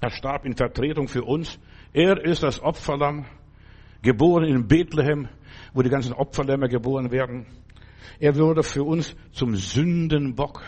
[0.00, 1.60] Er starb in Vertretung für uns.
[1.92, 3.26] Er ist das Opferlamm,
[4.00, 5.28] geboren in Bethlehem,
[5.74, 7.46] wo die ganzen Opferlämmer geboren werden.
[8.18, 10.62] Er wurde für uns zum Sündenbock.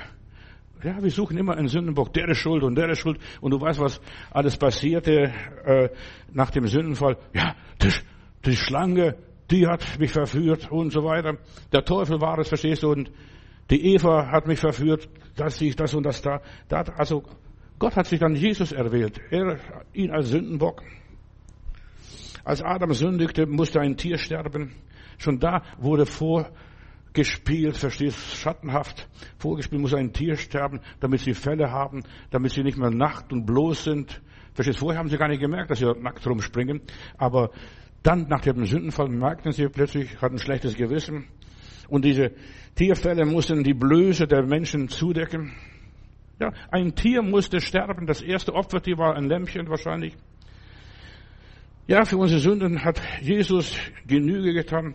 [0.84, 2.12] Ja, wir suchen immer einen Sündenbock.
[2.12, 3.18] Der ist schuld und der ist schuld.
[3.40, 5.32] Und du weißt, was alles passierte
[5.64, 5.88] äh,
[6.30, 7.16] nach dem Sündenfall.
[7.32, 7.90] Ja, die,
[8.44, 9.16] die Schlange,
[9.50, 11.38] die hat mich verführt und so weiter.
[11.72, 12.90] Der Teufel war es, verstehst du?
[12.90, 13.10] Und
[13.70, 16.42] die Eva hat mich verführt, dass ich das und das da.
[16.68, 17.22] da also
[17.78, 19.18] Gott hat sich dann Jesus erwählt.
[19.30, 19.58] Er,
[19.94, 20.82] ihn als Sündenbock.
[22.44, 24.74] Als Adam sündigte, musste ein Tier sterben.
[25.16, 26.50] Schon da wurde vor
[27.14, 32.76] gespielt, verstehst, schattenhaft vorgespielt, muss ein Tier sterben, damit sie Fälle haben, damit sie nicht
[32.76, 34.20] mehr nackt und bloß sind.
[34.52, 36.82] Verstehst, vorher haben sie gar nicht gemerkt, dass sie nackt rumspringen,
[37.16, 37.50] aber
[38.02, 41.26] dann, nach dem Sündenfall, merkten sie plötzlich, hatten schlechtes Gewissen.
[41.88, 42.32] Und diese
[42.74, 45.52] Tierfälle mussten die Blöße der Menschen zudecken.
[46.38, 48.06] Ja, ein Tier musste sterben.
[48.06, 50.14] Das erste Opfertier war ein Lämmchen wahrscheinlich.
[51.86, 54.94] Ja, für unsere Sünden hat Jesus Genüge getan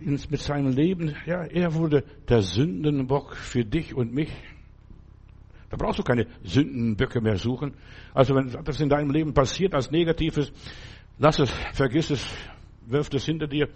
[0.00, 4.30] mit seinem Leben, ja, er wurde der Sündenbock für dich und mich.
[5.70, 7.74] Da brauchst du keine Sündenböcke mehr suchen.
[8.14, 10.50] Also wenn das in deinem Leben passiert als Negatives,
[11.18, 12.26] lass es, vergiss es,
[12.86, 13.68] wirf es hinter dir.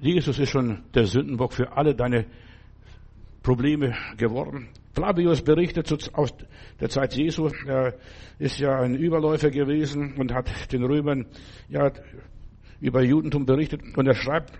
[0.00, 2.26] Jesus ist schon der Sündenbock für alle deine
[3.42, 4.68] Probleme geworden.
[4.94, 6.34] Flavius berichtet aus
[6.80, 7.94] der Zeit Jesu, er
[8.38, 11.26] ist ja ein Überläufer gewesen und hat den Römern
[11.68, 11.90] ja
[12.80, 14.52] über Judentum berichtet und er schreibt,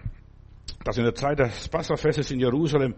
[0.85, 2.95] dass in der Zeit des Passafestes in Jerusalem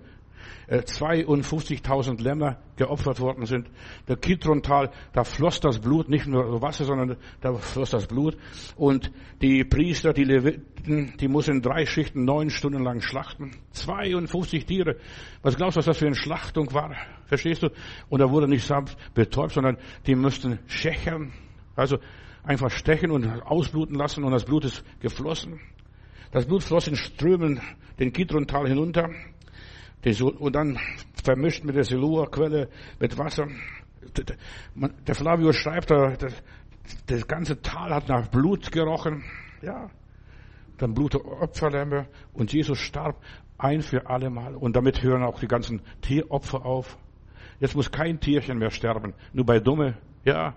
[0.68, 3.68] 52.000 äh, Lämmer geopfert worden sind.
[4.08, 8.36] Der Kidrontal, da floss das Blut, nicht nur Wasser, sondern da floss das Blut.
[8.76, 13.52] Und die Priester, die Leviten, die mussten drei Schichten neun Stunden lang schlachten.
[13.72, 14.96] 52 Tiere.
[15.42, 16.94] Was glaubst du, was das für eine Schlachtung war?
[17.26, 17.68] Verstehst du?
[18.08, 21.32] Und da wurde nicht samt betäubt, sondern die mussten schächern.
[21.76, 21.98] Also
[22.42, 25.60] einfach stechen und ausbluten lassen und das Blut ist geflossen.
[26.34, 27.60] Das Blut floss in Strömen
[28.00, 29.08] den Kidrontal hinunter
[30.40, 30.80] und dann
[31.22, 32.68] vermischt mit der Siloa-Quelle
[32.98, 33.46] mit Wasser.
[35.06, 36.16] Der Flavio schreibt da,
[37.06, 39.22] das ganze Tal hat nach Blut gerochen.
[39.62, 39.88] Ja,
[40.78, 43.22] dann Blutopferlämmer und Jesus starb
[43.56, 44.56] ein für alle Mal.
[44.56, 46.98] Und damit hören auch die ganzen Tieropfer auf.
[47.60, 49.14] Jetzt muss kein Tierchen mehr sterben.
[49.32, 50.56] Nur bei Dumme, ja,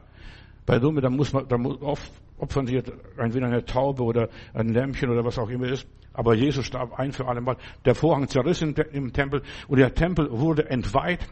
[0.66, 2.82] bei Dumme, da muss man, da muss oft opfern sie
[3.18, 5.88] entweder eine Taube oder ein Lämpchen oder was auch immer ist.
[6.14, 7.58] Aber Jesus starb ein für alle Mal.
[7.86, 11.28] Der Vorhang zerriss im Tempel und der Tempel wurde entweiht.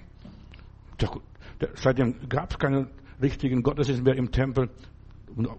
[1.74, 2.90] Seitdem gab es keinen
[3.22, 4.70] richtigen Gottesdienst mehr im Tempel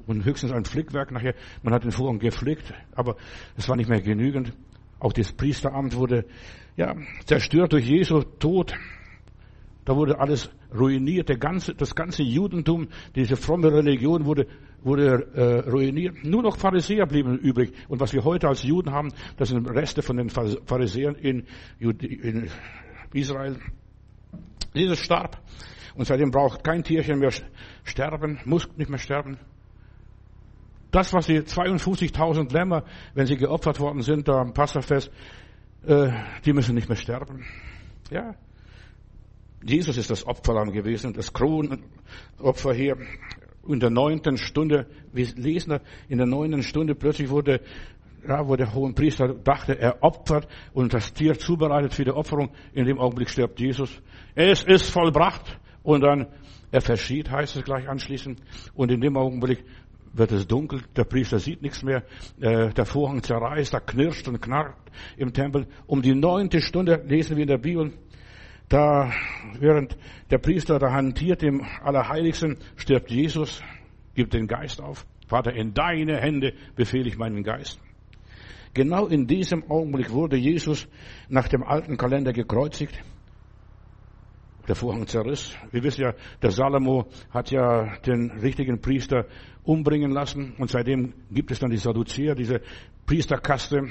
[0.06, 1.34] und höchstens ein Flickwerk nachher.
[1.62, 3.16] Man hat den Vorhang geflickt, aber
[3.56, 4.52] es war nicht mehr genügend.
[5.00, 6.24] Auch das Priesteramt wurde
[6.76, 8.74] ja, zerstört durch Jesu Tod.
[9.84, 11.28] Da wurde alles ruiniert.
[11.28, 14.46] Der ganze, das ganze Judentum, diese fromme Religion wurde,
[14.82, 16.24] wurde äh, ruiniert.
[16.24, 17.72] Nur noch Pharisäer blieben übrig.
[17.88, 21.46] Und was wir heute als Juden haben, das sind Reste von den Pharisäern in,
[21.78, 22.48] in
[23.12, 23.56] Israel.
[24.72, 25.40] Jesus starb.
[25.94, 27.32] Und seitdem braucht kein Tierchen mehr
[27.84, 29.38] sterben, muss nicht mehr sterben.
[30.90, 35.10] Das, was die 52.000 Lämmer, wenn sie geopfert worden sind, da am Passafest,
[35.86, 36.10] äh,
[36.44, 37.44] die müssen nicht mehr sterben.
[38.10, 38.34] Ja.
[39.62, 42.96] Jesus ist das Opferlamm gewesen, das Kronopfer hier.
[43.68, 47.60] In der neunten Stunde, wir lesen da, in der neunten Stunde plötzlich wurde,
[48.26, 52.50] ja, wo der hohe Priester dachte, er opfert und das Tier zubereitet für die Opferung.
[52.72, 54.02] In dem Augenblick stirbt Jesus.
[54.34, 55.58] Es ist vollbracht.
[55.82, 56.26] Und dann,
[56.72, 58.40] er verschied, heißt es gleich anschließend.
[58.74, 59.64] Und in dem Augenblick
[60.12, 62.02] wird es dunkel, der Priester sieht nichts mehr,
[62.40, 64.74] äh, der Vorhang zerreißt, da knirscht und knarrt
[65.16, 65.66] im Tempel.
[65.86, 67.92] Um die neunte Stunde lesen wir in der Bibel,
[68.68, 69.12] da,
[69.58, 69.96] während
[70.30, 73.62] der Priester da hantiert im Allerheiligsten, stirbt Jesus,
[74.14, 75.06] gibt den Geist auf.
[75.28, 77.80] Vater, in deine Hände befehle ich meinen Geist.
[78.74, 80.86] Genau in diesem Augenblick wurde Jesus
[81.28, 83.02] nach dem alten Kalender gekreuzigt
[84.66, 85.56] der Vorhang zerriss.
[85.70, 89.26] Wir wissen ja, der Salomo hat ja den richtigen Priester
[89.64, 92.60] umbringen lassen und seitdem gibt es dann die Sadduzäer, diese
[93.06, 93.88] Priesterkaste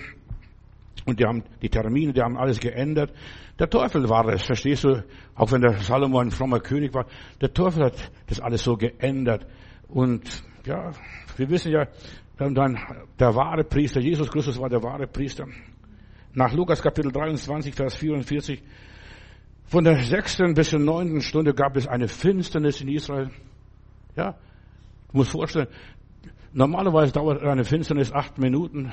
[1.06, 3.14] und die haben die Termine, die haben alles geändert.
[3.60, 5.04] Der Teufel war es, verstehst du?
[5.36, 7.06] Auch wenn der Salomo ein frommer König war,
[7.42, 9.46] der Teufel hat das alles so geändert.
[9.88, 10.92] Und ja,
[11.38, 11.88] wir wissen ja,
[12.38, 12.56] dann
[13.20, 15.46] der wahre Priester, Jesus Christus war der wahre Priester.
[16.34, 18.62] Nach Lukas Kapitel 23, Vers 44
[19.68, 23.30] von der sechsten bis zur neunten Stunde gab es eine Finsternis in Israel.
[24.16, 24.34] Ja,
[25.12, 25.68] du musst vorstellen,
[26.54, 28.92] normalerweise dauert eine Finsternis acht Minuten,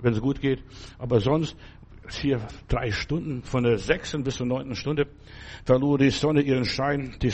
[0.00, 0.62] wenn es gut geht,
[0.98, 1.56] aber sonst
[2.08, 5.06] vier, drei Stunden, von der sechsten bis zur neunten Stunde
[5.64, 7.16] verlor die Sonne ihren Schein.
[7.22, 7.32] Die,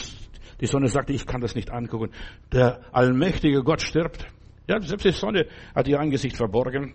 [0.61, 2.11] die Sonne sagte, ich kann das nicht angucken.
[2.53, 4.27] Der allmächtige Gott stirbt.
[4.69, 6.95] Ja, selbst die Sonne hat ihr Angesicht verborgen.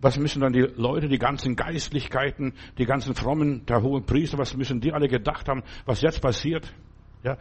[0.00, 4.54] Was müssen dann die Leute, die ganzen Geistlichkeiten, die ganzen Frommen, der hohen Priester, was
[4.54, 6.70] müssen die alle gedacht haben, was jetzt passiert?
[7.24, 7.38] Ja,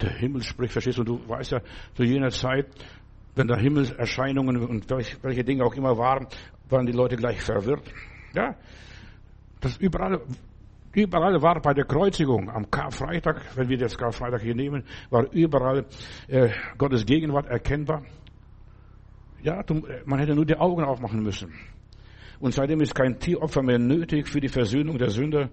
[0.00, 1.04] der Himmel spricht, verstehst du?
[1.04, 1.60] Du weißt ja,
[1.94, 2.66] zu jener Zeit,
[3.34, 6.28] wenn da Himmelserscheinungen und welche Dinge auch immer waren,
[6.68, 7.82] waren die Leute gleich verwirrt.
[8.34, 8.56] Ja,
[9.60, 10.20] das überall,
[10.92, 15.86] überall war bei der Kreuzigung am Karfreitag, wenn wir das Karfreitag hier nehmen, war überall
[16.28, 18.02] äh, Gottes Gegenwart erkennbar.
[19.42, 19.62] Ja,
[20.04, 21.52] man hätte nur die Augen aufmachen müssen.
[22.38, 25.48] Und seitdem ist kein Tieropfer mehr nötig für die Versöhnung der Sünder,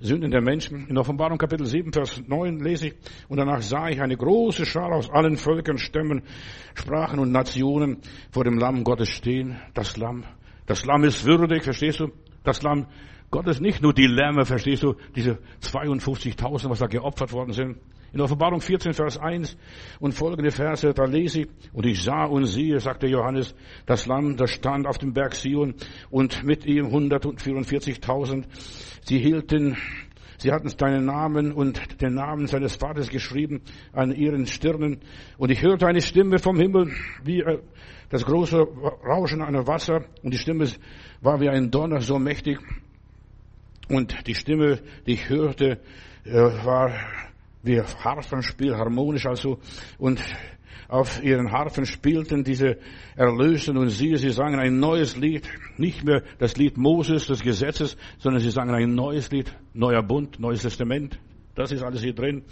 [0.00, 0.86] Sünden der Menschen.
[0.88, 2.94] In Offenbarung Kapitel 7, Vers 9 lese ich,
[3.28, 6.22] und danach sah ich eine große Schar aus allen Völkern, Stämmen,
[6.74, 7.98] Sprachen und Nationen
[8.30, 9.60] vor dem Lamm Gottes stehen.
[9.74, 10.24] Das Lamm,
[10.72, 12.10] das Lamm ist würdig, verstehst du?
[12.44, 12.86] Das Lamm
[13.30, 14.94] Gottes, nicht nur die Lämmer, verstehst du?
[15.14, 17.76] Diese 52.000, was da geopfert worden sind.
[18.14, 19.58] In Offenbarung 14, Vers 1
[20.00, 23.54] und folgende Verse, da lese ich, und ich sah und siehe, sagte Johannes,
[23.84, 25.74] das Lamm, das stand auf dem Berg Sion
[26.08, 28.44] und mit ihm 144.000.
[29.04, 29.76] Sie hielten,
[30.42, 35.00] sie hatten deinen Namen und den Namen seines Vaters geschrieben an ihren Stirnen.
[35.38, 37.60] Und ich hörte eine Stimme vom Himmel, wie äh,
[38.10, 40.66] das große Rauschen einer Wasser, und die Stimme
[41.20, 42.58] war wie ein Donner, so mächtig.
[43.88, 45.80] Und die Stimme, die ich hörte,
[46.24, 46.92] äh, war
[47.62, 49.60] wie Harfenspiel, harmonisch also,
[49.98, 50.20] und
[50.92, 52.76] auf ihren Harfen spielten diese
[53.16, 57.96] Erlösen und siehe, sie sangen ein neues Lied, nicht mehr das Lied Moses, des Gesetzes,
[58.18, 61.18] sondern sie sangen ein neues Lied, neuer Bund, neues Testament.
[61.54, 62.44] Das ist alles hier drin.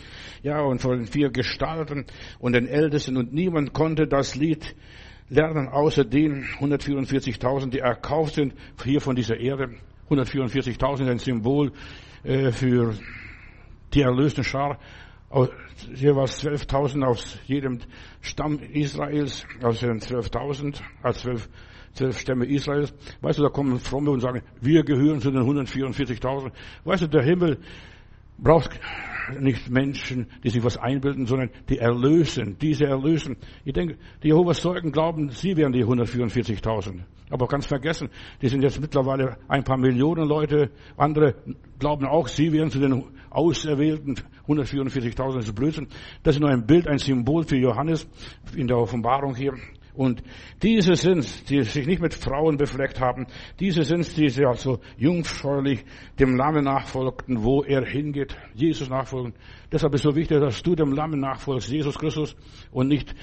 [0.42, 2.06] Ja, und von den vier Gestalten
[2.38, 4.74] und den Ältesten und niemand konnte das Lied
[5.28, 9.74] lernen, außer den 144.000, die erkauft sind hier von dieser Erde.
[10.08, 11.72] 144.000 ein Symbol
[12.24, 12.94] äh, für
[13.92, 14.78] die erlösten Schar,
[15.94, 17.78] hier war es 12.000 aus jedem
[18.20, 21.48] Stamm Israels, aus den 12.000, als 12,
[21.94, 22.92] 12 Stämme Israels.
[23.20, 26.50] Weißt du, da kommen Fromme und sagen, wir gehören zu den 144.000.
[26.84, 27.58] Weißt du, der Himmel
[28.42, 28.78] braucht
[29.38, 33.36] nicht Menschen, die sich was einbilden, sondern die erlösen, diese erlösen.
[33.64, 37.00] Ich denke, die Jehovas Zeugen glauben, sie wären die 144.000.
[37.30, 38.08] Aber ganz vergessen,
[38.42, 40.70] die sind jetzt mittlerweile ein paar Millionen Leute.
[40.96, 41.36] Andere
[41.78, 44.16] glauben auch, sie wären zu den auserwählten
[44.48, 45.34] 144.000.
[45.36, 45.86] Das ist Blödsinn.
[46.24, 48.08] Das ist nur ein Bild, ein Symbol für Johannes
[48.56, 49.54] in der Offenbarung hier.
[49.94, 50.22] Und
[50.62, 53.26] diese sind, die sich nicht mit Frauen befleckt haben,
[53.58, 55.84] diese sind, die sie also jungfräulich
[56.18, 59.34] dem Lamme nachfolgten, wo er hingeht, Jesus nachfolgen.
[59.72, 62.36] Deshalb ist es so wichtig, dass du dem Lamme nachfolgst, Jesus Christus,
[62.70, 63.14] und nicht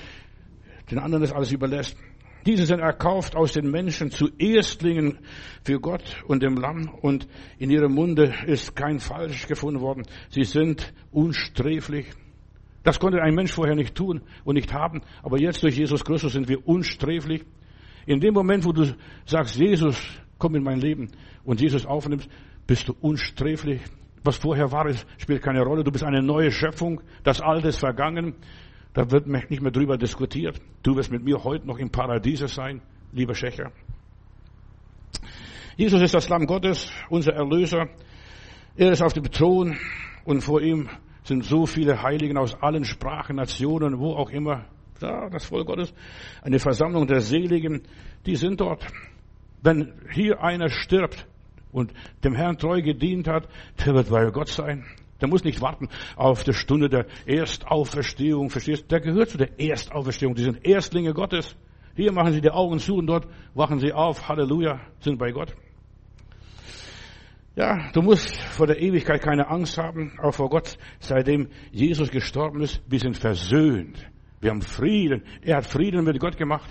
[0.92, 1.98] den anderen das alles überlässt.
[2.46, 5.20] Diese sind erkauft aus den Menschen zu Erstlingen
[5.64, 7.28] für Gott und dem Lamm und
[7.58, 10.04] in ihrem Munde ist kein Falsch gefunden worden.
[10.30, 12.08] Sie sind unsträflich.
[12.88, 16.32] Das konnte ein Mensch vorher nicht tun und nicht haben, aber jetzt durch Jesus Christus
[16.32, 17.44] sind wir unsträflich.
[18.06, 18.96] In dem Moment, wo du
[19.26, 20.02] sagst, Jesus,
[20.38, 21.10] komm in mein Leben
[21.44, 22.30] und Jesus aufnimmst,
[22.66, 23.82] bist du unsträflich.
[24.24, 25.84] Was vorher war, spielt keine Rolle.
[25.84, 27.02] Du bist eine neue Schöpfung.
[27.26, 28.36] Das Alte ist vergangen.
[28.94, 30.62] Da wird nicht mehr drüber diskutiert.
[30.82, 33.74] Du wirst mit mir heute noch im Paradiese sein, lieber Schächer.
[35.76, 37.90] Jesus ist das Lamm Gottes, unser Erlöser.
[38.78, 39.76] Er ist auf dem Thron
[40.24, 40.88] und vor ihm
[41.28, 44.66] sind so viele Heiligen aus allen Sprachen, Nationen, wo auch immer.
[45.02, 45.94] Ja, das Volk Gottes,
[46.42, 47.84] eine Versammlung der Seligen,
[48.26, 48.86] die sind dort.
[49.62, 51.28] Wenn hier einer stirbt
[51.72, 53.48] und dem Herrn treu gedient hat,
[53.86, 54.86] der wird bei Gott sein.
[55.22, 58.88] Der muss nicht warten auf die Stunde der Erstauferstehung, verstehst du?
[58.88, 60.36] Der gehört zu der Erstauferstehung.
[60.36, 61.56] Die sind Erstlinge Gottes.
[61.96, 64.30] Hier machen sie die Augen zu und dort wachen sie auf.
[64.30, 65.56] Halleluja, sind bei Gott.
[67.58, 72.62] Ja, du musst vor der Ewigkeit keine Angst haben, auch vor Gott, seitdem Jesus gestorben
[72.62, 72.84] ist.
[72.88, 73.98] Wir sind versöhnt.
[74.40, 75.24] Wir haben Frieden.
[75.42, 76.70] Er hat Frieden mit Gott gemacht.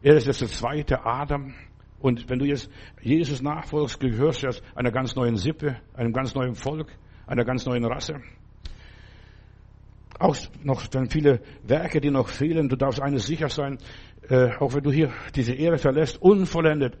[0.00, 1.52] Er ist jetzt der zweite Adam.
[2.00, 2.70] Und wenn du jetzt
[3.02, 6.88] Jesus nachfolgst, gehörst du jetzt einer ganz neuen Sippe, einem ganz neuen Volk
[7.26, 8.22] einer ganz neuen Rasse.
[10.18, 12.70] Auch noch dann viele Werke, die noch fehlen.
[12.70, 13.76] Du darfst eines sicher sein,
[14.30, 16.96] äh, auch wenn du hier diese Ehre verlässt, unvollendet.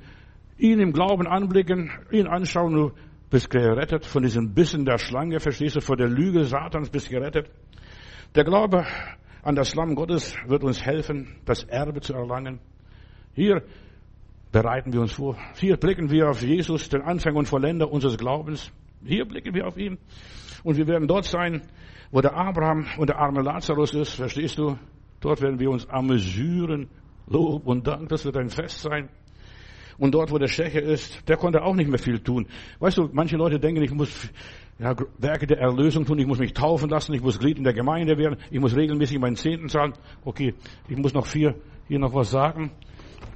[0.58, 2.92] Ihn im Glauben anblicken, ihn anschauen, du
[3.28, 7.50] bist gerettet von diesem Bissen der Schlange, verstehst du, vor der Lüge Satans bist gerettet.
[8.34, 8.86] Der Glaube
[9.42, 12.58] an das Lamm Gottes wird uns helfen, das Erbe zu erlangen.
[13.34, 13.62] Hier
[14.50, 15.36] bereiten wir uns vor.
[15.58, 18.72] Hier blicken wir auf Jesus, den Anfänger und Vollender unseres Glaubens.
[19.04, 19.98] Hier blicken wir auf ihn.
[20.64, 21.62] Und wir werden dort sein,
[22.10, 24.14] wo der Abraham und der arme Lazarus ist.
[24.14, 24.78] Verstehst du?
[25.20, 26.88] Dort werden wir uns amüsieren.
[27.26, 29.08] Lob und Dank, das wird ein Fest sein.
[29.98, 32.46] Und dort, wo der Schächer ist, der konnte auch nicht mehr viel tun.
[32.78, 34.30] Weißt du, manche Leute denken, ich muss
[34.78, 37.72] ja, Werke der Erlösung tun, ich muss mich taufen lassen, ich muss Glied in der
[37.72, 39.94] Gemeinde werden, ich muss regelmäßig meinen Zehnten zahlen.
[40.24, 40.54] Okay,
[40.88, 41.54] ich muss noch vier,
[41.88, 42.72] hier noch was sagen.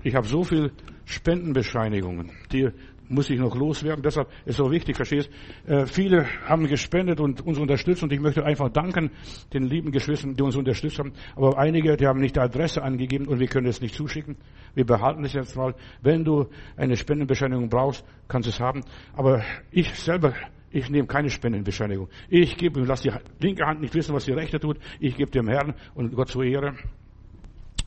[0.03, 0.73] Ich habe so viel
[1.05, 2.69] Spendenbescheinigungen, die
[3.11, 4.03] muss ich noch loswerden.
[4.03, 5.31] Deshalb ist so wichtig, verstehst?
[5.67, 9.11] Äh, viele haben gespendet und uns unterstützt und ich möchte einfach danken
[9.53, 11.13] den lieben Geschwistern, die uns unterstützt haben.
[11.37, 14.37] Aber einige, die haben nicht die Adresse angegeben und wir können es nicht zuschicken.
[14.75, 15.75] Wir behalten es jetzt mal.
[16.01, 16.47] Wenn du
[16.77, 18.83] eine Spendenbescheinigung brauchst, kannst du es haben.
[19.15, 20.33] Aber ich selber
[20.73, 22.09] ich nehme keine Spendenbescheinigung.
[22.29, 24.79] Ich gebe, lass die linke Hand nicht wissen, was die rechte tut.
[25.01, 26.75] Ich gebe dem Herrn und Gott zur Ehre.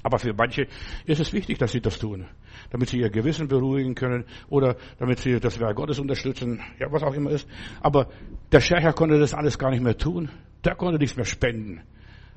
[0.03, 0.67] Aber für manche
[1.05, 2.25] ist es wichtig, dass sie das tun.
[2.69, 7.03] Damit sie ihr Gewissen beruhigen können oder damit sie das Werk Gottes unterstützen, ja, was
[7.03, 7.47] auch immer ist.
[7.81, 8.09] Aber
[8.51, 10.29] der Schächer konnte das alles gar nicht mehr tun.
[10.65, 11.81] Der konnte nichts mehr spenden.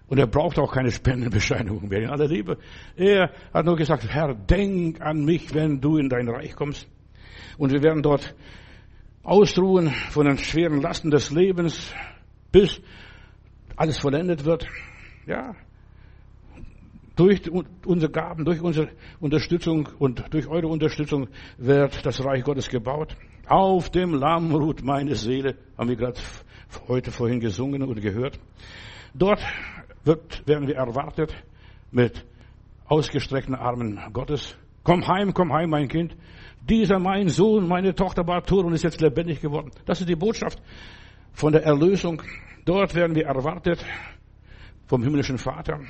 [0.09, 2.03] Und er braucht auch keine Spendenbescheinigung mehr.
[2.03, 2.59] In aller Liebe.
[2.95, 6.89] Er hat nur gesagt, Herr, denk an mich, wenn du in dein Reich kommst.
[7.59, 8.35] Und wir werden dort
[9.25, 11.93] ausruhen von den schweren Lasten des Lebens,
[12.53, 12.81] bis
[13.75, 14.69] alles vollendet wird.
[15.27, 15.57] Ja,
[17.17, 17.51] durch
[17.85, 23.17] unsere Gaben, durch unsere Unterstützung und durch eure Unterstützung wird das Reich Gottes gebaut.
[23.49, 26.21] Auf dem Lamm ruht meine Seele, haben wir gerade
[26.89, 28.39] heute vorhin gesungen und gehört.
[29.15, 29.41] Dort
[30.05, 31.35] wird, werden wir erwartet
[31.91, 32.25] mit
[32.87, 34.57] ausgestreckten Armen Gottes.
[34.83, 36.15] Komm heim, komm heim, mein Kind.
[36.69, 39.71] Dieser mein Sohn, meine Tochter war tot und ist jetzt lebendig geworden.
[39.87, 40.61] Das ist die Botschaft
[41.33, 42.23] von der Erlösung.
[42.65, 43.85] Dort werden wir erwartet
[44.87, 45.81] vom himmlischen Vater.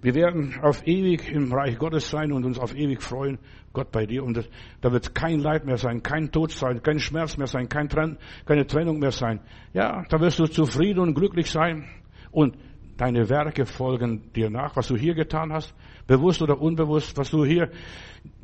[0.00, 3.38] Wir werden auf ewig im Reich Gottes sein und uns auf ewig freuen,
[3.72, 4.22] Gott bei dir.
[4.22, 4.48] Und
[4.80, 8.16] da wird kein Leid mehr sein, kein Tod sein, kein Schmerz mehr sein, kein Trenn,
[8.46, 9.40] keine Trennung mehr sein.
[9.72, 11.84] Ja, da wirst du zufrieden und glücklich sein.
[12.30, 12.56] Und
[12.96, 15.74] deine Werke folgen dir nach, was du hier getan hast,
[16.06, 17.70] bewusst oder unbewusst, was du hier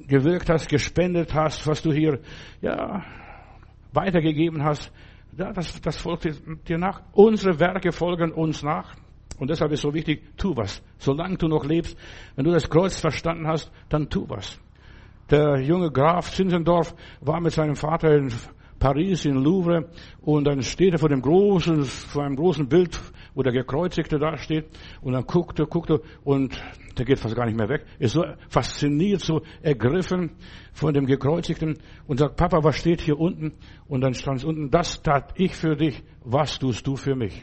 [0.07, 2.21] gewirkt hast, gespendet hast, was du hier,
[2.61, 3.05] ja,
[3.93, 4.93] weitergegeben hast.
[5.37, 6.29] Ja, das, das folgt
[6.69, 7.03] dir nach.
[7.13, 8.95] Unsere Werke folgen uns nach.
[9.39, 10.83] Und deshalb ist so wichtig, tu was.
[10.99, 11.97] Solange du noch lebst,
[12.37, 14.59] wenn du das Kreuz verstanden hast, dann tu was.
[15.31, 18.33] Der junge Graf Zinzendorf war mit seinem Vater in
[18.79, 19.89] Paris, in Louvre,
[20.21, 23.01] und dann steht er vor dem großen, vor einem großen Bild,
[23.35, 24.67] wo der Gekreuzigte da steht,
[25.01, 26.61] und dann guckt er, guckt er, und
[26.99, 30.33] der geht fast gar nicht mehr weg, ist so fasziniert, so ergriffen
[30.73, 33.55] von dem Gekreuzigten und sagt, Papa, was steht hier unten?
[33.89, 37.43] Und dann stand es unten, das tat ich für dich, was tust du für mich?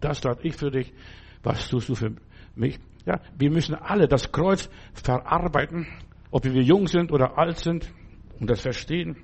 [0.00, 0.92] Das tat ich für dich,
[1.44, 2.12] was tust du für
[2.56, 2.78] mich?
[3.06, 5.86] Ja, wir müssen alle das Kreuz verarbeiten,
[6.30, 7.92] ob wir jung sind oder alt sind
[8.40, 9.16] und das verstehen.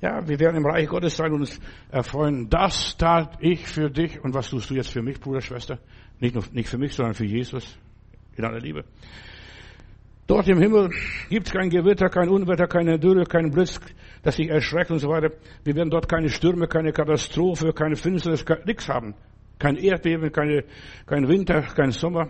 [0.00, 1.58] Ja, wir werden im Reich Gottes sein und uns
[1.90, 2.48] erfreuen.
[2.50, 4.22] Das tat ich für dich.
[4.22, 5.78] Und was tust du jetzt für mich, Bruder, Schwester?
[6.20, 7.78] Nicht nur, nicht für mich, sondern für Jesus.
[8.36, 8.84] In aller Liebe.
[10.26, 10.90] Dort im Himmel
[11.30, 13.80] gibt es kein Gewitter, kein Unwetter, keine Dürre, kein Blitz,
[14.22, 15.30] das sich erschreckt und so weiter.
[15.64, 19.14] Wir werden dort keine Stürme, keine Katastrophe, keine Finsternis, nichts haben.
[19.58, 20.64] Kein Erdbeben, keine,
[21.06, 22.28] kein Winter, kein Sommer.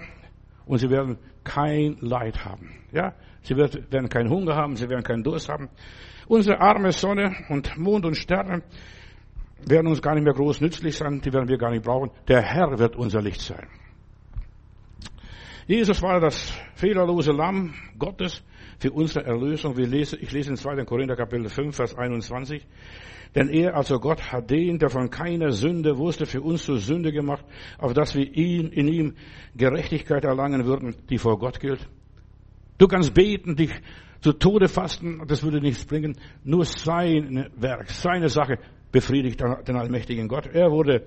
[0.66, 2.72] Und sie werden kein Leid haben.
[2.92, 5.68] Ja, sie werden keinen Hunger haben, sie werden keinen Durst haben.
[6.26, 8.62] Unsere arme Sonne und Mond und Sterne
[9.64, 12.10] werden uns gar nicht mehr groß nützlich sein, die werden wir gar nicht brauchen.
[12.28, 13.66] Der Herr wird unser Licht sein.
[15.66, 18.44] Jesus war das fehlerlose Lamm Gottes
[18.78, 19.76] für unsere Erlösung.
[19.76, 20.84] Wir lesen, ich lese in 2.
[20.84, 22.64] Korinther Kapitel 5, Vers 21.
[23.34, 27.12] Denn er, also Gott, hat den, der von keiner Sünde wusste, für uns zur Sünde
[27.12, 27.44] gemacht,
[27.78, 29.14] auf dass wir ihn, in ihm
[29.54, 31.88] Gerechtigkeit erlangen würden, die vor Gott gilt.
[32.78, 33.70] Du kannst beten, dich
[34.20, 36.16] zu Tode fasten, das würde nichts bringen.
[36.44, 38.58] Nur sein Werk, seine Sache
[38.92, 40.46] befriedigt den allmächtigen Gott.
[40.46, 41.04] Er wurde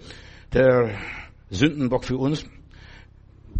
[0.53, 0.97] der
[1.49, 2.45] Sündenbock für uns.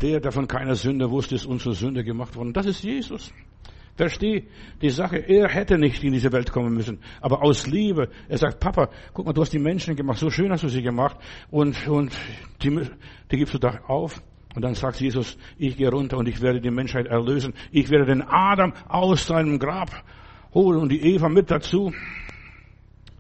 [0.02, 2.54] Der, der von keiner Sünde wusste, ist uns zur Sünde gemacht worden.
[2.54, 3.34] Das ist Jesus.
[3.96, 4.46] Versteh
[4.82, 5.18] die Sache.
[5.18, 7.00] Er hätte nicht in diese Welt kommen müssen.
[7.22, 8.10] Aber aus Liebe.
[8.28, 10.20] Er sagt, Papa, guck mal, du hast die Menschen gemacht.
[10.20, 11.18] So schön hast du sie gemacht.
[11.52, 12.18] Und, und
[12.64, 12.82] die,
[13.32, 14.22] die gibst du da auf.
[14.56, 17.54] Und dann sagt Jesus, ich gehe runter und ich werde die Menschheit erlösen.
[17.72, 19.92] Ich werde den Adam aus seinem Grab
[20.54, 21.94] holen und die Eva mit dazu.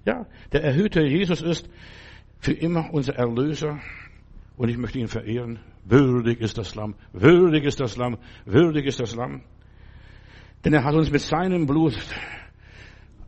[0.05, 1.69] Ja, der erhöhte Jesus ist
[2.39, 3.79] für immer unser Erlöser
[4.57, 5.59] und ich möchte ihn verehren.
[5.85, 9.41] Würdig ist das Lamm, würdig ist das Lamm, würdig ist das Lamm.
[10.63, 11.97] Denn er hat uns mit seinem Blut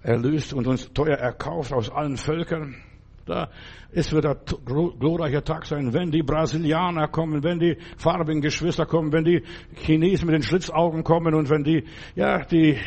[0.03, 2.75] erlöst und uns teuer erkauft aus allen Völkern.
[3.25, 3.49] Da,
[3.91, 9.13] es wird ein glorreicher Tag sein, wenn die Brasilianer kommen, wenn die farbigen Geschwister kommen,
[9.13, 9.43] wenn die
[9.75, 12.79] Chinesen mit den Schlitzaugen kommen und wenn die, ja, die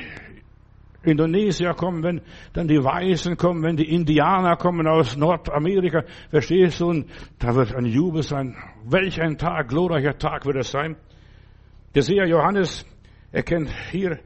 [1.04, 2.20] Indonesier kommen, wenn
[2.52, 6.88] dann die Weißen kommen, wenn die Indianer kommen aus Nordamerika, verstehst du?
[6.88, 7.06] Und
[7.38, 8.56] da wird ein Jubel sein.
[8.84, 10.96] Welch ein Tag, glorreicher Tag wird es sein.
[11.94, 12.84] Der Seher Johannes
[13.30, 14.18] erkennt hier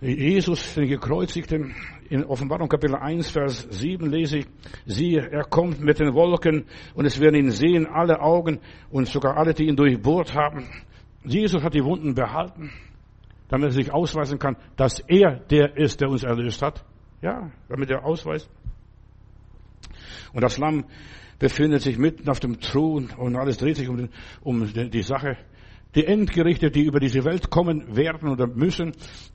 [0.00, 1.74] Jesus, den Gekreuzigten,
[2.08, 4.46] in Offenbarung Kapitel 1, Vers 7 lese ich,
[4.86, 9.36] siehe, er kommt mit den Wolken und es werden ihn sehen, alle Augen und sogar
[9.36, 10.66] alle, die ihn durchbohrt haben.
[11.22, 12.72] Jesus hat die Wunden behalten,
[13.48, 16.82] damit er sich ausweisen kann, dass er der ist, der uns erlöst hat.
[17.20, 18.48] Ja, damit er ausweist.
[20.32, 20.86] Und das Lamm
[21.38, 24.08] befindet sich mitten auf dem Thron und alles dreht sich um, den,
[24.40, 25.36] um die Sache.
[25.94, 28.92] Die Endgerichte, die über diese Welt kommen werden oder müssen,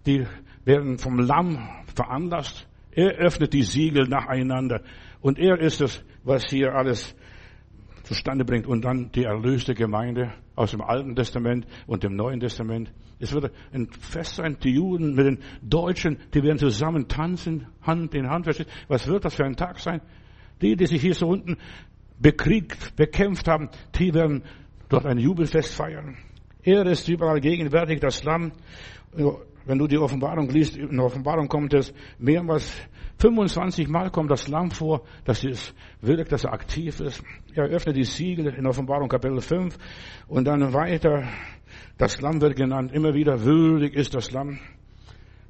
[0.08, 0.26] die
[0.66, 2.68] werden vom Lamm veranlasst.
[2.92, 4.82] Er öffnet die Siegel nacheinander.
[5.22, 7.16] Und er ist es, was hier alles
[8.04, 8.68] zustande bringt.
[8.68, 12.92] Und dann die erlöste Gemeinde aus dem Alten Testament und dem Neuen Testament.
[13.20, 18.14] Es wird ein Fest sein, die Juden mit den Deutschen, die werden zusammen tanzen, Hand
[18.14, 18.48] in Hand.
[18.88, 20.02] Was wird das für ein Tag sein?
[20.62, 21.58] Die, die sich hier so unten
[22.20, 24.44] bekriegt, bekämpft haben, die werden
[24.90, 26.18] dort ein Jubelfest feiern.
[26.64, 28.52] Er ist überall gegenwärtig, das Lamm.
[29.66, 32.72] Wenn du die Offenbarung liest, in der Offenbarung kommt es mehrmals,
[33.18, 37.24] 25 Mal kommt das Lamm vor, dass es wirkt, dass er aktiv ist.
[37.56, 39.76] Er öffnet die Siegel in Offenbarung Kapitel 5
[40.28, 41.24] und dann weiter,
[41.98, 44.60] das Lamm wird genannt, immer wieder würdig ist das Lamm.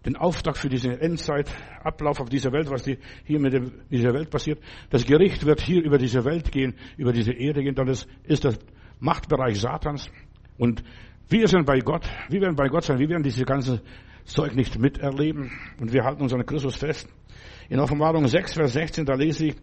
[0.05, 3.53] Den Auftrag für diesen Endzeitablauf auf dieser Welt, was hier mit
[3.89, 4.59] dieser Welt passiert.
[4.91, 8.45] Das Gericht wird hier über diese Welt gehen, über diese Erde gehen, dann ist, ist
[8.45, 8.59] das
[8.99, 10.09] Machtbereich Satans.
[10.57, 10.83] Und
[11.29, 12.07] wir sind bei Gott.
[12.29, 12.99] Wir werden bei Gott sein.
[12.99, 13.81] Wir werden diese ganze
[14.25, 15.51] Zeug nicht miterleben.
[15.79, 17.07] Und wir halten uns an Christus fest.
[17.69, 19.55] In Offenbarung 6, Vers 16, da lese ich,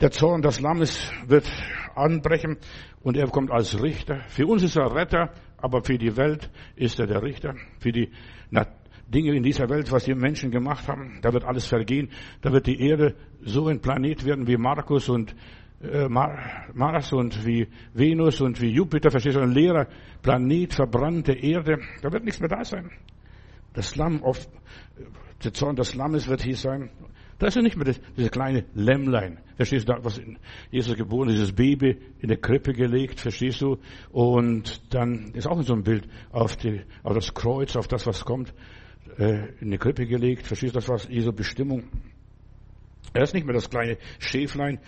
[0.00, 1.48] der Zorn des Lammes wird
[1.94, 2.56] anbrechen
[3.02, 4.22] und er kommt als Richter.
[4.28, 7.54] Für uns ist er Retter, aber für die Welt ist er der Richter.
[7.78, 8.10] Für die
[9.08, 12.10] Dinge in dieser Welt, was die Menschen gemacht haben, da wird alles vergehen.
[12.40, 15.34] Da wird die Erde so ein Planet werden wie Markus und
[16.08, 19.88] Mars und wie Venus und wie Jupiter, verstehst du, ein leerer
[20.22, 22.90] Planet, verbrannte Erde, da wird nichts mehr da sein.
[23.74, 24.48] Das Lamm, auf,
[25.42, 26.90] der Zorn des Lammes wird hier sein.
[27.38, 29.40] Da ist ja nicht mehr das, dieses kleine Lämmlein.
[29.56, 30.38] Verstehst du, was in
[30.70, 33.78] Jesus geboren ist, dieses Baby in der Krippe gelegt, verstehst du?
[34.12, 38.24] Und dann ist auch so ein Bild auf, die, auf das Kreuz, auf das, was
[38.24, 38.54] kommt,
[39.18, 40.46] äh, in die Krippe gelegt.
[40.46, 41.84] Verstehst du, das war Jesu Bestimmung.
[43.12, 44.78] Er ist nicht mehr das kleine Schäflein,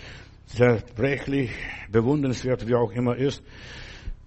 [0.46, 1.50] zerbrechlich,
[1.90, 3.42] bewundernswert, wie auch immer ist,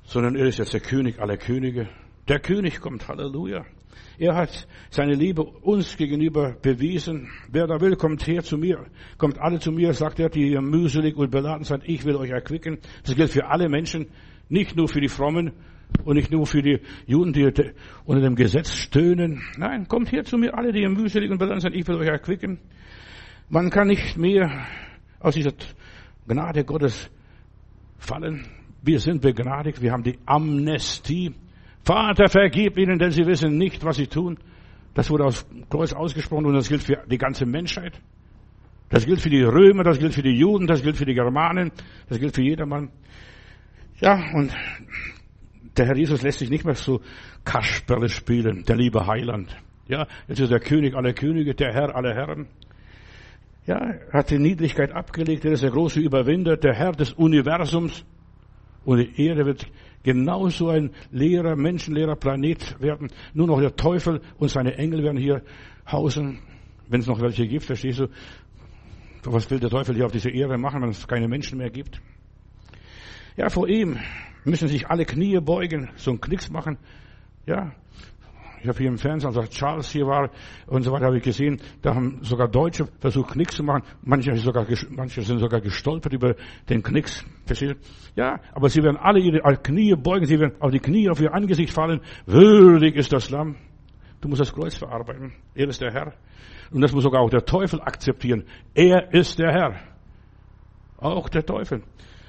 [0.04, 1.90] sondern er ist jetzt der König aller Könige.
[2.28, 3.66] Der König kommt, Halleluja.
[4.20, 7.30] Er hat seine Liebe uns gegenüber bewiesen.
[7.52, 8.86] Wer da will, kommt her zu mir.
[9.18, 11.82] Kommt alle zu mir, sagt er, die ihr mühselig und beladen seid.
[11.86, 12.80] Ich will euch erquicken.
[13.04, 14.08] Das gilt für alle Menschen.
[14.50, 15.52] Nicht nur für die Frommen
[16.04, 17.46] und nicht nur für die Juden, die
[18.06, 19.44] unter dem Gesetz stöhnen.
[19.58, 22.08] Nein, kommt her zu mir, alle, die im mühselig und beladen sind, ich will euch
[22.08, 22.60] erquicken.
[23.50, 24.66] Man kann nicht mehr
[25.20, 25.54] aus dieser
[26.28, 27.10] Gnade Gottes
[27.98, 28.46] fallen.
[28.82, 31.34] Wir sind begnadigt, wir haben die Amnestie.
[31.84, 34.38] Vater, vergib ihnen, denn sie wissen nicht, was sie tun.
[34.94, 38.02] Das wurde aus Kreuz ausgesprochen und das gilt für die ganze Menschheit.
[38.90, 41.72] Das gilt für die Römer, das gilt für die Juden, das gilt für die Germanen,
[42.10, 42.90] das gilt für jedermann.
[44.00, 44.54] Ja, und
[45.78, 47.02] der Herr Jesus lässt sich nicht mehr so
[47.44, 49.56] Kasperle spielen, der liebe Heiland.
[49.88, 52.48] Ja, jetzt ist der König aller Könige, der Herr aller Herren.
[53.68, 58.06] Ja, er hat die Niedrigkeit abgelegt, er ist der große Überwinder, der Herr des Universums.
[58.86, 59.68] Und die Erde wird
[60.04, 63.10] genauso ein leerer, menschenleerer Planet werden.
[63.34, 65.42] Nur noch der Teufel und seine Engel werden hier
[65.86, 66.40] hausen,
[66.88, 68.08] wenn es noch welche gibt, verstehst du?
[69.26, 72.02] Was will der Teufel hier auf dieser Erde machen, wenn es keine Menschen mehr gibt?
[73.36, 73.98] Ja, vor ihm
[74.46, 76.78] müssen sich alle Knie beugen, so einen Knicks machen.
[77.46, 77.74] Ja,
[78.68, 80.30] ich habe hier im Fernsehen, als Charles hier war
[80.66, 83.84] und so weiter, habe ich gesehen, da haben sogar Deutsche versucht, Knicks zu machen.
[84.02, 86.36] Manche, sogar, manche sind sogar gestolpert über
[86.70, 87.24] den Knicks.
[87.46, 87.78] Versteht?
[88.18, 91.34] Ja, aber sie werden alle ihre Knie beugen, sie werden auf die Knie, auf ihr
[91.34, 92.02] Angesicht fallen.
[92.26, 93.56] Würdig ist das Lamm.
[94.20, 95.32] Du musst das Kreuz verarbeiten.
[95.56, 96.14] Er ist der Herr.
[96.70, 98.44] Und das muss sogar auch der Teufel akzeptieren.
[98.74, 99.76] Er ist der Herr.
[100.98, 101.84] Auch der Teufel.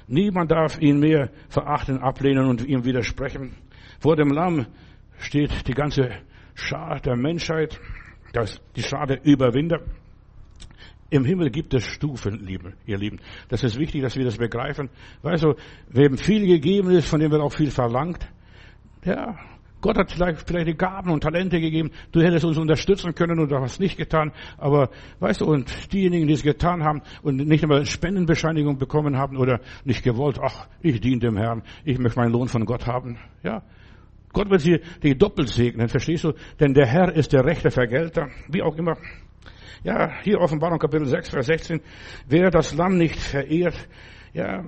[0.07, 3.57] Niemand darf ihn mehr verachten, ablehnen und ihm widersprechen.
[3.99, 4.67] Vor dem Lamm
[5.19, 6.09] steht die ganze
[6.59, 7.79] Schar der Menschheit,
[8.33, 9.81] das, die Schar der Überwinder.
[11.09, 12.47] Im Himmel gibt es Stufen,
[12.85, 13.19] ihr Lieben.
[13.47, 14.89] Das ist wichtig, dass wir das begreifen.
[15.23, 15.55] Weißt du,
[15.89, 18.27] wem viel gegeben ist, von dem wird auch viel verlangt.
[19.03, 19.35] Ja,
[19.81, 21.91] Gott hat vielleicht, vielleicht die Gaben und Talente gegeben.
[22.11, 24.33] Du hättest uns unterstützen können und du hast nicht getan.
[24.57, 24.89] Aber
[25.19, 29.61] weißt du, und diejenigen, die es getan haben und nicht einmal Spendenbescheinigung bekommen haben oder
[29.85, 33.17] nicht gewollt, ach, ich diene dem Herrn, ich möchte meinen Lohn von Gott haben.
[33.41, 33.63] Ja.
[34.33, 36.33] Gott wird sie die doppelt segnen, verstehst du?
[36.59, 38.97] Denn der Herr ist der rechte Vergelter, wie auch immer.
[39.83, 41.81] Ja, hier Offenbarung Kapitel 6, Vers 16.
[42.27, 43.87] Wer das Lamm nicht verehrt,
[44.33, 44.65] ja,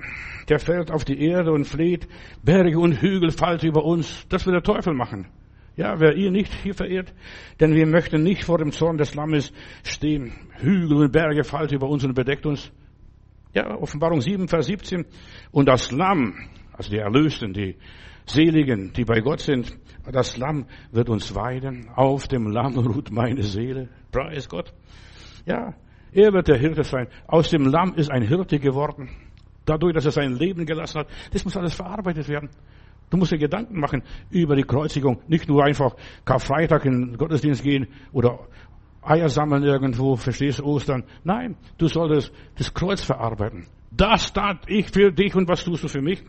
[0.50, 2.08] der fällt auf die Erde und fleht,
[2.44, 4.26] Berge und Hügel fallt über uns.
[4.30, 5.28] Das will der Teufel machen.
[5.76, 7.14] Ja, wer ihr nicht hier verehrt,
[7.60, 9.54] denn wir möchten nicht vor dem Zorn des Lammes
[9.84, 10.34] stehen.
[10.60, 12.72] Hügel und Berge fallt über uns und bedeckt uns.
[13.54, 15.06] Ja, Offenbarung 7, Vers 17.
[15.52, 16.36] Und das Lamm,
[16.74, 17.78] also die Erlösten, die
[18.32, 19.78] Seligen, die bei Gott sind,
[20.12, 21.90] das Lamm wird uns weiden.
[21.96, 23.90] Auf dem Lamm ruht meine Seele.
[24.12, 24.74] Preis Gott.
[25.46, 25.74] Ja,
[26.12, 27.08] er wird der Hirte sein.
[27.28, 29.10] Aus dem Lamm ist ein Hirte geworden.
[29.66, 31.08] Dadurch, dass er sein Leben gelassen hat.
[31.32, 32.50] Das muss alles verarbeitet werden.
[33.10, 35.22] Du musst dir Gedanken machen über die Kreuzigung.
[35.28, 38.40] Nicht nur einfach Karfreitag in den Gottesdienst gehen oder
[39.02, 41.04] Eier sammeln irgendwo, verstehst Ostern.
[41.24, 43.68] Nein, du solltest das Kreuz verarbeiten.
[43.92, 46.24] Das tat ich für dich und was tust du für mich?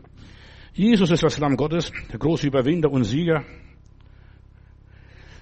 [0.75, 3.45] Jesus ist das Lamm Gottes, der große Überwinder und Sieger.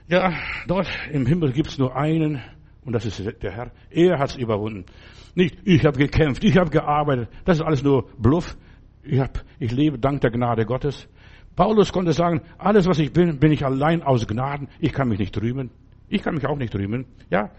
[0.09, 0.33] Ja,
[0.67, 2.43] dort im Himmel gibt's nur einen
[2.85, 3.71] und das ist der Herr.
[3.91, 4.87] Er hat's überwunden.
[5.37, 7.29] Nicht, ich habe gekämpft, ich habe gearbeitet.
[7.45, 8.57] Das ist alles nur Bluff.
[9.05, 11.09] Ich, hab, ich lebe dank der Gnade Gottes.
[11.55, 14.69] Paulus konnte sagen, alles was ich bin, bin ich allein aus Gnaden.
[14.81, 15.71] Ich kann mich nicht rühmen.
[16.09, 17.07] Ich kann mich auch nicht rühmen.
[17.31, 17.51] Ja.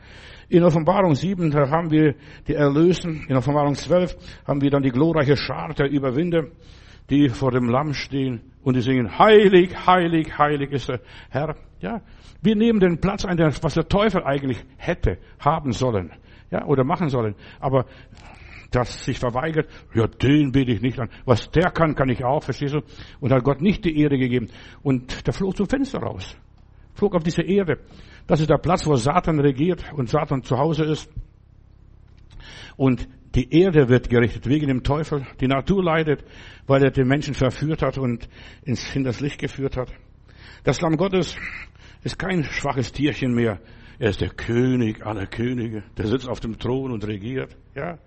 [0.49, 2.15] In Offenbarung 7, da haben wir
[2.47, 3.25] die Erlösen.
[3.29, 6.47] In Offenbarung 12 haben wir dann die glorreiche Schar der Überwinder,
[7.11, 11.55] die vor dem Lamm stehen und die singen, heilig, heilig, heilig ist der Herr.
[11.79, 12.01] Ja.
[12.41, 16.11] Wir nehmen den Platz ein, was der Teufel eigentlich hätte haben sollen
[16.49, 17.35] ja, oder machen sollen.
[17.59, 17.85] Aber
[18.71, 21.09] das sich verweigert, ja, den bete ich nicht an.
[21.25, 22.81] Was der kann, kann ich auch, verstehst du?
[23.19, 24.47] Und hat Gott nicht die Ehre gegeben.
[24.81, 26.37] Und der flog zum Fenster raus.
[26.93, 27.79] Flog auf diese Erde.
[28.27, 31.11] Das ist der Platz, wo Satan regiert und Satan zu Hause ist.
[32.77, 35.25] Und die Erde wird gerichtet wegen dem Teufel.
[35.39, 36.23] Die Natur leidet,
[36.67, 38.27] weil er den Menschen verführt hat und
[38.63, 39.91] ins hinters Licht geführt hat.
[40.63, 41.35] Das Lamm Gottes
[42.03, 43.59] ist kein schwaches Tierchen mehr,
[44.01, 45.83] er ist der König aller Könige.
[45.95, 47.55] Der sitzt auf dem Thron und regiert.
[47.75, 47.99] Ja.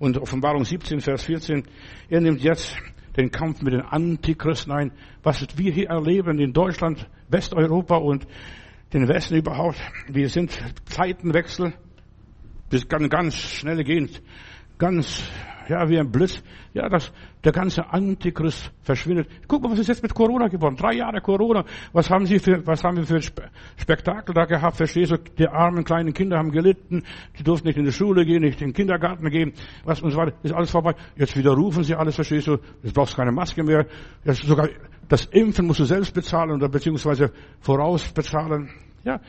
[0.00, 1.62] Und Offenbarung 17, Vers 14.
[2.08, 2.76] Er nimmt jetzt
[3.16, 4.90] den Kampf mit den Antichristen ein.
[5.22, 8.26] Was wir hier erleben in Deutschland, Westeuropa und
[8.92, 9.78] den Westen überhaupt.
[10.08, 10.50] Wir sind
[10.86, 11.74] Zeitenwechsel.
[12.70, 14.08] Das kann ganz schnell gehen.
[14.78, 15.22] Ganz
[15.70, 16.42] ja, wie ein Blitz.
[16.72, 17.12] Ja, dass
[17.44, 19.28] der ganze Antichrist verschwindet.
[19.46, 20.76] Guck mal, was ist jetzt mit Corona geworden?
[20.76, 21.64] Drei Jahre Corona.
[21.92, 23.20] Was haben Sie für, was haben wir für
[23.76, 24.76] Spektakel da gehabt?
[24.76, 25.16] Verstehst du?
[25.16, 27.02] Die armen kleinen Kinder haben gelitten.
[27.38, 29.52] Die durften nicht in die Schule gehen, nicht in den Kindergarten gehen.
[29.84, 30.36] Was und so weiter.
[30.42, 30.94] Ist alles vorbei.
[31.16, 32.58] Jetzt widerrufen Sie alles, verstehst du?
[32.82, 33.86] Jetzt brauchst du keine Maske mehr.
[34.24, 34.68] Jetzt sogar
[35.08, 38.70] das Impfen musst du selbst bezahlen oder beziehungsweise vorausbezahlen.
[39.02, 39.20] Ja,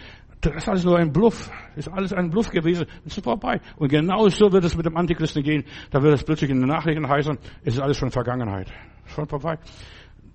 [0.41, 1.51] das ist alles nur ein Bluff.
[1.75, 2.87] Das ist alles ein Bluff gewesen.
[3.05, 3.61] Es ist vorbei.
[3.77, 5.63] Und genau so wird es mit dem Antichristen gehen.
[5.91, 8.71] Da wird es plötzlich in den Nachrichten heißen, es ist alles schon Vergangenheit.
[9.05, 9.59] Schon vorbei.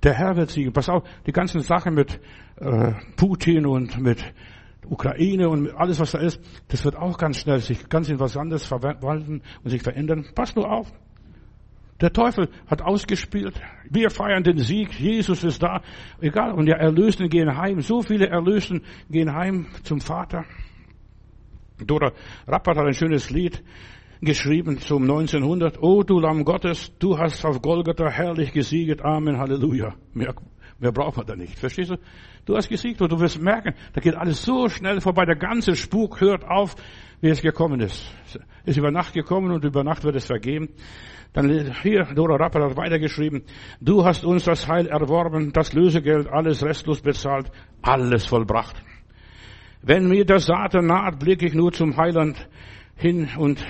[0.03, 0.73] Der Herr wird siegen.
[0.73, 2.21] Pass auf, die ganzen Sachen mit
[2.57, 4.23] äh, Putin und mit
[4.89, 8.37] Ukraine und alles, was da ist, das wird auch ganz schnell sich ganz in was
[8.37, 10.27] anderes verwandeln und sich verändern.
[10.35, 10.93] Pass nur auf.
[12.01, 13.61] Der Teufel hat ausgespielt.
[13.89, 14.99] Wir feiern den Sieg.
[15.01, 15.83] Jesus ist da.
[16.21, 16.53] Egal.
[16.53, 17.81] Und die Erlösten gehen heim.
[17.81, 20.45] So viele Erlösten gehen heim zum Vater.
[21.79, 22.13] Dora
[22.47, 23.63] Rappert hat ein schönes Lied
[24.21, 25.83] geschrieben zum 1900.
[25.83, 29.03] Oh, du Lamm Gottes, du hast auf Golgatha herrlich gesieget.
[29.03, 29.95] Amen, Halleluja.
[30.15, 30.35] Mehr,
[30.79, 31.59] mehr braucht man da nicht.
[31.59, 31.97] Verstehst du?
[32.45, 35.25] Du hast gesiegt und du wirst merken, da geht alles so schnell vorbei.
[35.25, 36.77] Der ganze Spuk hört auf,
[37.21, 38.11] wie es gekommen ist.
[38.65, 40.69] Ist über Nacht gekommen und über Nacht wird es vergeben.
[41.33, 43.43] Dann hier, Dora Rappel hat weitergeschrieben,
[43.81, 47.51] du hast uns das Heil erworben, das Lösegeld, alles restlos bezahlt,
[47.83, 48.83] alles vollbracht.
[49.83, 52.49] Wenn mir der Satan naht, blicke ich nur zum Heiland
[52.97, 53.65] hin und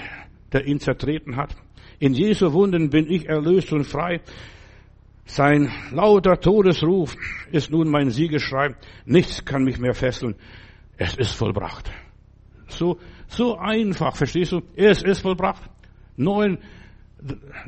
[0.53, 1.55] der ihn zertreten hat.
[1.99, 4.21] In Jesu Wunden bin ich erlöst und frei.
[5.25, 7.17] Sein lauter Todesruf
[7.51, 8.77] ist nun mein Siegeschrei.
[9.05, 10.37] Nichts kann mich mehr fesseln.
[10.97, 11.91] Es ist vollbracht.
[12.69, 14.63] So, so einfach, verstehst du?
[14.77, 15.63] Es ist vollbracht.
[16.17, 16.59] Neun,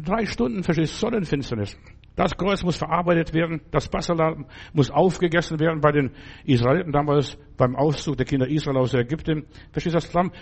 [0.04, 0.98] drei Stunden, verstehst?
[0.98, 1.78] Sonnenfinsternis.
[2.16, 3.60] Das Kreuz muss verarbeitet werden.
[3.70, 6.10] Das Passalam muss aufgegessen werden bei den
[6.44, 9.46] Israeliten damals beim Auszug der Kinder Israel aus Ägypten.
[9.72, 10.32] Verstehst du das Lamm?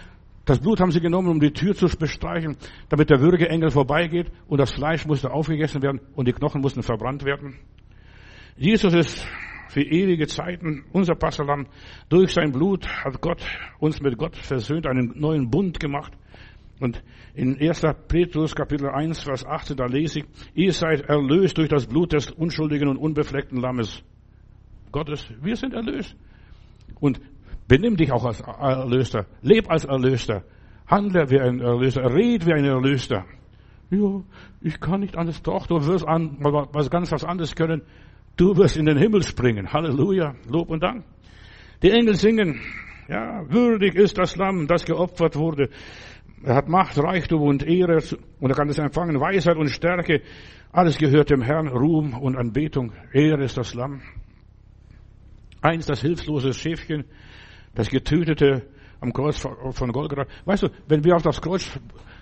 [0.46, 2.56] Das Blut haben sie genommen, um die Tür zu bestreichen,
[2.88, 7.24] damit der Würgeengel vorbeigeht und das Fleisch musste aufgegessen werden und die Knochen mussten verbrannt
[7.24, 7.58] werden.
[8.56, 9.26] Jesus ist
[9.68, 11.66] für ewige Zeiten unser Passalam.
[12.08, 13.42] Durch sein Blut hat Gott
[13.80, 16.12] uns mit Gott versöhnt, einen neuen Bund gemacht.
[16.80, 17.02] Und
[17.34, 17.82] in 1.
[18.08, 22.30] Petrus Kapitel 1, Vers 18, da lese ich, ihr seid erlöst durch das Blut des
[22.30, 24.02] unschuldigen und unbefleckten Lammes
[24.92, 25.26] Gottes.
[25.40, 26.16] Wir sind erlöst.
[27.00, 27.20] Und
[27.68, 29.26] Benimm dich auch als Erlöster.
[29.42, 30.44] Leb als Erlöster.
[30.86, 32.02] Handle wie ein Erlöster.
[32.14, 33.24] Red wie ein Erlöster.
[33.90, 34.22] Ja,
[34.60, 35.42] ich kann nicht anders.
[35.42, 37.82] Doch, du wirst an, was ganz was anderes können.
[38.36, 39.72] Du wirst in den Himmel springen.
[39.72, 40.34] Halleluja.
[40.48, 41.04] Lob und Dank.
[41.82, 42.60] Die Engel singen.
[43.08, 45.70] Ja, würdig ist das Lamm, das geopfert wurde.
[46.46, 48.00] Er hat Macht, Reichtum und Ehre
[48.38, 49.20] und er kann es empfangen.
[49.20, 50.22] Weisheit und Stärke.
[50.70, 51.66] Alles gehört dem Herrn.
[51.66, 52.92] Ruhm und Anbetung.
[53.12, 54.00] Ehre ist das Lamm.
[55.60, 57.04] Eins, das hilflose Schäfchen
[57.74, 58.62] das Getötete
[59.00, 60.26] am Kreuz von Golgatha.
[60.44, 61.78] Weißt du, wenn wir auf das Kreuz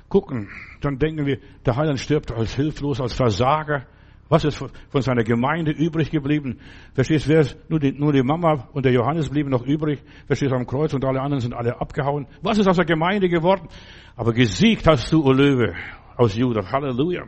[0.08, 0.48] gucken,
[0.80, 3.86] dann denken wir, der Heiland stirbt als hilflos, als Versager.
[4.28, 6.58] Was ist von seiner Gemeinde übrig geblieben?
[6.94, 10.02] Verstehst, wer ist, nur die, nur die Mama und der Johannes blieben noch übrig.
[10.26, 12.26] Verstehst, am Kreuz und alle anderen sind alle abgehauen.
[12.40, 13.68] Was ist aus der Gemeinde geworden?
[14.16, 15.74] Aber gesiegt hast du, O Löwe,
[16.16, 16.70] aus Judah.
[16.72, 17.24] Halleluja.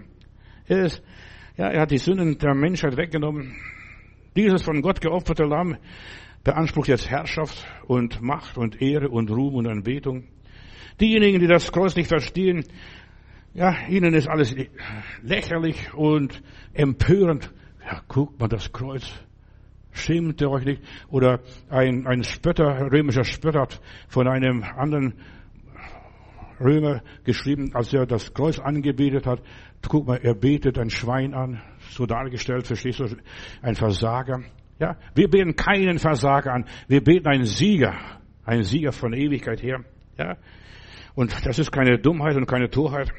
[0.67, 1.03] Er ist,
[1.57, 3.55] ja, er hat die Sünden der Menschheit weggenommen.
[4.35, 5.77] Dieses von Gott geopferte Lamm
[6.45, 10.25] beansprucht jetzt Herrschaft und Macht und Ehre und Ruhm und Anbetung.
[11.01, 12.65] Diejenigen, die das Kreuz nicht verstehen,
[13.57, 14.55] ja, ihnen ist alles
[15.23, 16.43] lächerlich und
[16.75, 17.51] empörend.
[17.83, 19.11] Ja, guckt mal das Kreuz.
[19.93, 20.83] Schämt ihr euch nicht?
[21.09, 21.41] Oder
[21.71, 25.15] ein, ein Spötter, römischer Spötter hat von einem anderen
[26.61, 29.41] Römer geschrieben, als er das Kreuz angebetet hat.
[29.89, 31.63] Guck mal, er betet ein Schwein an.
[31.91, 33.07] So dargestellt, verstehst du?
[33.63, 34.43] Ein Versager.
[34.79, 36.67] Ja, wir beten keinen Versager an.
[36.89, 37.95] Wir beten einen Sieger.
[38.45, 39.83] Einen Sieger von Ewigkeit her.
[40.19, 40.37] Ja.
[41.15, 43.11] Und das ist keine Dummheit und keine Torheit.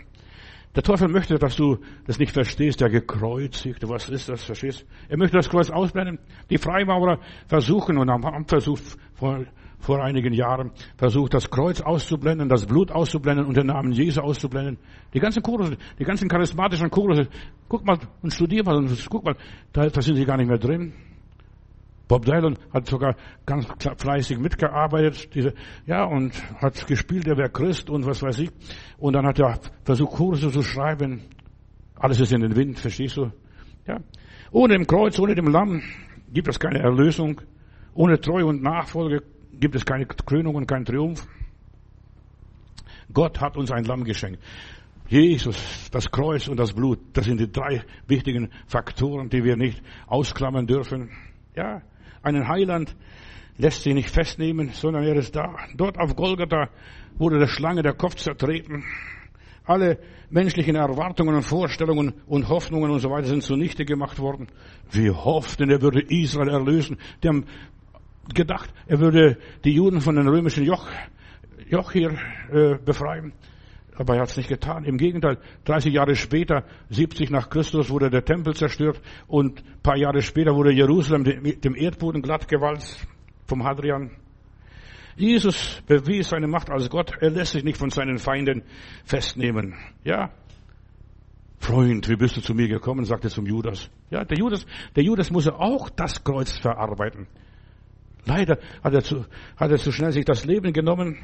[0.76, 4.86] Der Teufel möchte, dass du das nicht verstehst, der gekreuzigte, was ist das, verstehst?
[5.10, 6.20] Er möchte das Kreuz ausblenden.
[6.50, 8.84] Die Freimaurer versuchen und haben versucht
[9.16, 9.46] vor,
[9.80, 14.78] vor einigen Jahren versucht, das Kreuz auszublenden, das Blut auszublenden und den Namen Jesu auszublenden.
[15.14, 17.28] Die ganzen Kurse, die ganzen charismatischen Kurse,
[17.68, 19.36] guck mal und studier mal und guck mal,
[19.74, 20.94] da, da sind sie gar nicht mehr drin.
[22.08, 25.54] Bob Dylan hat sogar ganz fleißig mitgearbeitet, diese,
[25.86, 26.32] ja, und
[26.62, 28.52] hat gespielt, er wäre Christ und was weiß ich.
[28.98, 31.24] Und dann hat er versucht, Kurse zu schreiben.
[31.96, 33.32] Alles ist in den Wind, verstehst du?
[33.86, 34.00] Ja.
[34.52, 35.82] Ohne dem Kreuz, ohne dem Lamm
[36.32, 37.42] gibt es keine Erlösung.
[37.94, 41.28] Ohne Treue und Nachfolge gibt es keine Krönung und keinen Triumph.
[43.12, 44.42] Gott hat uns ein Lamm geschenkt.
[45.10, 49.82] Jesus, das Kreuz und das Blut, das sind die drei wichtigen Faktoren, die wir nicht
[50.06, 51.10] ausklammern dürfen.
[51.56, 51.82] Ja,
[52.28, 52.96] einen Heiland
[53.58, 55.56] lässt sich nicht festnehmen, sondern er ist da.
[55.76, 56.70] Dort auf Golgatha
[57.18, 58.84] wurde der Schlange der Kopf zertreten.
[59.66, 60.00] Alle
[60.30, 64.48] menschlichen Erwartungen und Vorstellungen und Hoffnungen und so weiter sind zunichte gemacht worden.
[64.92, 66.98] Wir hofften, er würde Israel erlösen.
[67.24, 67.46] Die haben
[68.34, 70.88] gedacht, er würde die Juden von den römischen Joch,
[71.70, 72.18] Joch hier
[72.52, 73.34] äh, befreien.
[73.98, 74.84] Aber er hat es nicht getan.
[74.86, 80.22] Im Gegenteil, 30 Jahre später, 70 nach Christus, wurde der Tempel zerstört und paar Jahre
[80.22, 83.08] später wurde Jerusalem dem Erdboden glattgewalzt
[83.48, 84.12] vom Hadrian.
[85.16, 87.12] Jesus bewies seine Macht als Gott.
[87.20, 88.62] Er lässt sich nicht von seinen Feinden
[89.04, 89.74] festnehmen.
[90.04, 90.30] Ja.
[91.58, 93.04] Freund, wie bist du zu mir gekommen?
[93.04, 93.90] sagte zum Judas.
[94.12, 97.28] Ja, der Judas, der Judas musste auch das Kreuz verarbeiten.
[98.26, 99.26] Leider hat er zu,
[99.56, 101.18] hat er zu schnell sich das Leben genommen.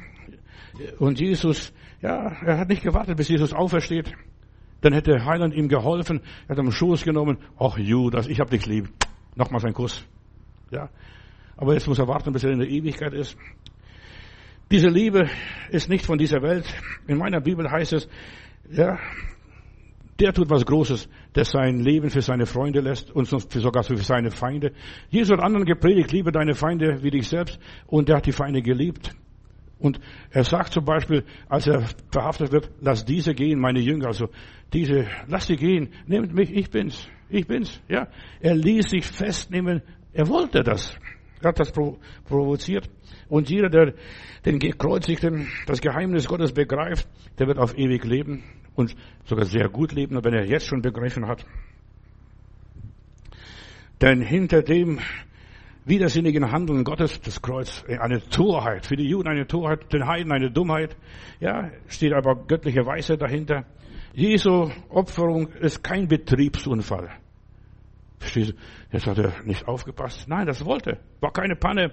[0.98, 4.12] Und Jesus, ja, er hat nicht gewartet, bis Jesus aufersteht.
[4.80, 7.38] Dann hätte Heiland ihm geholfen, er hat ihm Schoß genommen.
[7.58, 8.90] Ach Judas, ich hab dich lieb.
[9.36, 10.04] Nochmals ein Kuss.
[10.70, 10.90] Ja.
[11.56, 13.36] Aber jetzt muss er warten, bis er in der Ewigkeit ist.
[14.70, 15.28] Diese Liebe
[15.70, 16.66] ist nicht von dieser Welt.
[17.06, 18.08] In meiner Bibel heißt es,
[18.70, 18.98] ja,
[20.20, 24.30] der tut was Großes, der sein Leben für seine Freunde lässt und sogar für seine
[24.30, 24.72] Feinde.
[25.10, 28.62] Jesus hat anderen gepredigt, liebe deine Feinde wie dich selbst und der hat die Feinde
[28.62, 29.14] geliebt.
[29.78, 30.00] Und
[30.30, 34.28] er sagt zum Beispiel, als er verhaftet wird, lass diese gehen, meine Jünger, also
[34.72, 38.08] diese, lass sie gehen, nehmt mich, ich bin's, ich bin's, ja.
[38.40, 40.96] Er ließ sich festnehmen, er wollte das.
[41.40, 42.88] Er hat das provoziert.
[43.28, 43.94] Und jeder, der
[44.44, 47.08] den Gekreuzigten das Geheimnis Gottes begreift,
[47.38, 48.44] der wird auf ewig leben
[48.74, 48.94] und
[49.24, 51.44] sogar sehr gut leben, wenn er jetzt schon begriffen hat.
[54.00, 55.00] Denn hinter dem
[55.84, 60.50] widersinnigen Handeln Gottes, das Kreuz, eine Torheit, für die Juden eine Torheit, den Heiden eine
[60.50, 60.96] Dummheit,
[61.40, 63.64] ja, steht aber göttliche Weisheit dahinter.
[64.14, 67.10] Jesu Opferung ist kein Betriebsunfall.
[68.18, 68.54] Verstehst?
[68.90, 70.28] Jetzt hat er nicht aufgepasst.
[70.28, 70.98] Nein, das wollte.
[71.20, 71.92] War keine Panne,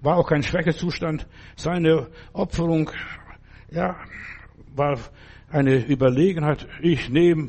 [0.00, 1.26] war auch kein Schwächezustand.
[1.56, 2.90] Seine Opferung,
[3.70, 3.96] ja,
[4.74, 4.98] war
[5.50, 6.66] eine Überlegenheit.
[6.80, 7.48] Ich nehme,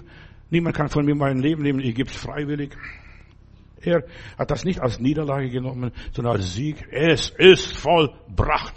[0.49, 2.75] niemand kann von mir mein Leben nehmen, ich gebe es freiwillig.
[3.81, 4.03] Er
[4.37, 6.87] hat das nicht als Niederlage genommen, sondern als Sieg.
[6.91, 8.75] Es ist vollbracht.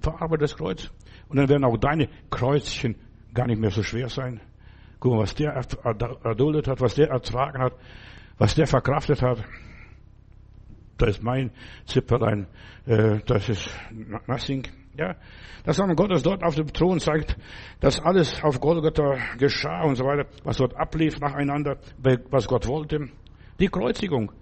[0.00, 0.90] Verarbeite das Kreuz.
[1.28, 2.96] Und dann werden auch deine Kreuzchen
[3.34, 4.40] gar nicht mehr so schwer sein.
[5.00, 5.52] Guck mal, was der
[6.24, 7.74] erduldet hat, was der ertragen hat,
[8.38, 9.44] was der verkraftet hat.
[10.98, 11.50] Da ist mein
[11.84, 12.46] Zipperlein,
[12.86, 13.70] äh, das ist
[14.26, 14.66] nothing.
[14.98, 15.14] Ja,
[15.64, 17.36] das Name Gottes dort auf dem Thron zeigt,
[17.80, 21.76] dass alles auf Golgatha geschah und so weiter, was dort ablief nacheinander,
[22.30, 23.10] was Gott wollte.
[23.58, 24.32] Die Kreuzigung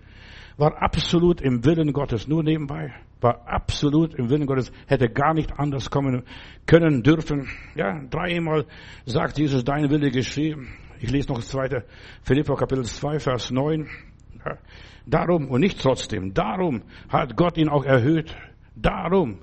[0.57, 5.59] war absolut im Willen Gottes, nur nebenbei, war absolut im Willen Gottes, hätte gar nicht
[5.59, 6.23] anders kommen
[6.67, 7.49] können, dürfen.
[7.75, 8.67] Ja, dreimal
[9.07, 10.57] sagt Jesus, dein Wille geschehe.
[11.01, 11.85] Ich lese noch das zweite,
[12.23, 13.89] Philippa Kapitel 2, Vers 9.
[14.45, 14.59] Ja,
[15.07, 18.35] darum und nicht trotzdem, darum hat Gott ihn auch erhöht.
[18.77, 19.39] Darum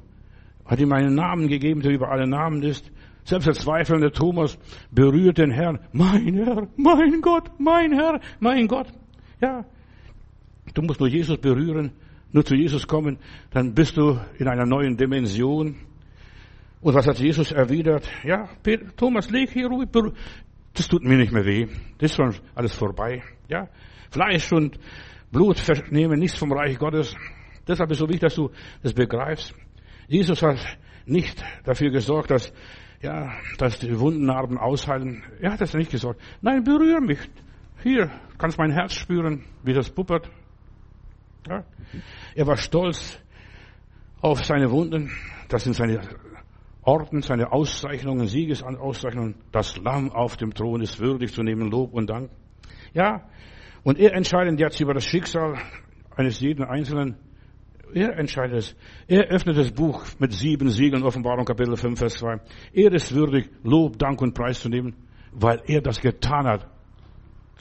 [0.66, 2.92] hat ihm einen Namen gegeben, der über alle Namen ist.
[3.24, 4.58] Selbst der zweifelnde Thomas
[4.92, 5.80] berührt den Herrn.
[5.92, 8.88] Mein Herr, mein Gott, mein Herr, mein Gott.
[9.42, 9.66] Ja,
[10.74, 11.92] du musst nur Jesus berühren,
[12.32, 13.18] nur zu Jesus kommen,
[13.50, 15.76] dann bist du in einer neuen Dimension.
[16.82, 18.10] Und was hat Jesus erwidert?
[18.24, 18.50] Ja,
[18.96, 19.90] Thomas, leg hier ruhig,
[20.74, 21.68] das tut mir nicht mehr weh.
[21.98, 23.22] Das ist schon alles vorbei.
[23.50, 23.68] Ja,
[24.12, 24.80] Fleisch und
[25.32, 27.16] Blut nehmen nichts vom Reich Gottes.
[27.68, 28.50] Deshalb ist es so wichtig, dass du
[28.84, 29.54] das begreifst.
[30.08, 30.60] Jesus hat
[31.06, 32.54] nicht dafür gesorgt, dass,
[33.02, 35.24] ja, dass die Wundennarben ausheilen.
[35.40, 36.22] Er hat das nicht gesorgt.
[36.42, 37.20] Nein, berühre mich.
[37.84, 40.30] Hier, kannst mein Herz spüren, wie das puppert.
[41.50, 41.64] Ja.
[42.36, 43.20] Er war stolz
[44.22, 45.10] auf seine Wunden.
[45.50, 46.00] Das sind seine
[46.84, 49.36] Orden, seine Auszeichnungen, Siegesauszeichnungen.
[49.52, 52.30] Das Lamm auf dem Thron ist würdig zu nehmen, Lob und Dank.
[52.94, 53.28] Ja,
[53.82, 55.58] und er entscheidet jetzt über das Schicksal
[56.16, 57.16] eines jeden Einzelnen.
[57.96, 58.76] Er entscheidet es.
[59.08, 62.42] Er öffnet das Buch mit sieben Siegeln, Offenbarung Kapitel 5, Vers 2.
[62.74, 64.96] Er ist würdig, Lob, Dank und Preis zu nehmen,
[65.32, 66.68] weil er das getan hat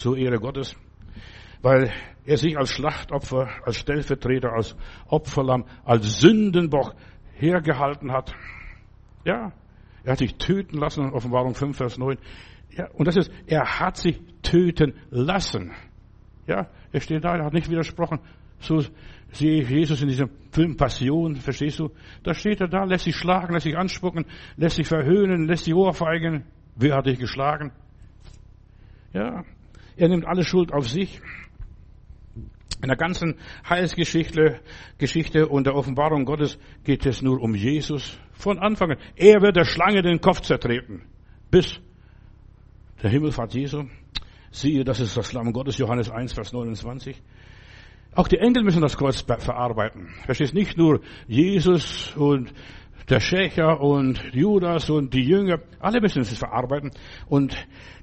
[0.01, 0.76] zur Ehre Gottes,
[1.61, 1.92] weil
[2.24, 4.74] er sich als Schlachtopfer, als Stellvertreter, als
[5.07, 6.94] Opferlamm, als Sündenbock
[7.34, 8.34] hergehalten hat.
[9.24, 9.53] Ja,
[10.03, 12.16] er hat sich töten lassen, Offenbarung 5, Vers 9.
[12.70, 15.72] Ja, und das ist, er hat sich töten lassen.
[16.46, 18.20] Ja, er steht da, er hat nicht widersprochen.
[18.59, 18.82] So
[19.32, 21.90] sehe ich Jesus in diesem Film Passion, verstehst du?
[22.22, 24.24] Da steht er da, lässt sich schlagen, lässt sich anspucken,
[24.57, 26.44] lässt sich verhöhnen, lässt sich ohrfeigen.
[26.74, 27.72] Wer hat dich geschlagen?
[29.12, 29.44] Ja,
[30.01, 31.20] er nimmt alle Schuld auf sich.
[32.82, 33.36] In der ganzen
[33.68, 34.61] Heilsgeschichte
[34.96, 38.18] Geschichte und der Offenbarung Gottes geht es nur um Jesus.
[38.32, 38.98] Von Anfang an.
[39.16, 41.03] Er wird der Schlange den Kopf zertreten.
[41.51, 41.78] Bis
[43.03, 43.84] der Himmelfahrt Jesu.
[44.51, 47.20] Siehe, das ist das Lamm Gottes, Johannes 1, Vers 29.
[48.14, 50.09] Auch die Engel müssen das Kreuz verarbeiten.
[50.24, 52.53] Verstehst nicht nur Jesus und
[53.11, 56.92] der Schächer und Judas und die Jünger, alle müssen es verarbeiten.
[57.28, 57.56] Und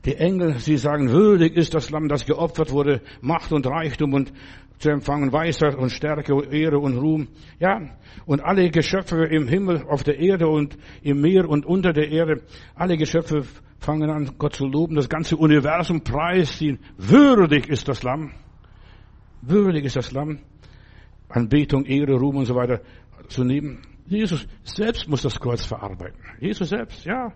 [0.06, 4.34] die Engel, sie sagen, würdig ist das Lamm, das geopfert wurde, Macht und Reichtum und
[4.80, 7.30] zu empfangen Weisheit und Stärke und Ehre und Ruhm.
[7.60, 7.82] Ja,
[8.26, 12.44] und alle Geschöpfe im Himmel, auf der Erde und im Meer und unter der Erde,
[12.76, 13.44] alle Geschöpfe
[13.80, 16.80] fangen an, Gott zu loben, das ganze Universum preisziehen.
[16.98, 18.34] Würdig ist das Lamm.
[19.42, 20.40] Würdig ist das Lamm.
[21.30, 22.82] Anbetung, Ehre, Ruhm und so weiter
[23.30, 23.80] zu nehmen.
[24.08, 26.20] Jesus selbst muss das Kreuz verarbeiten.
[26.40, 27.34] Jesus selbst, ja.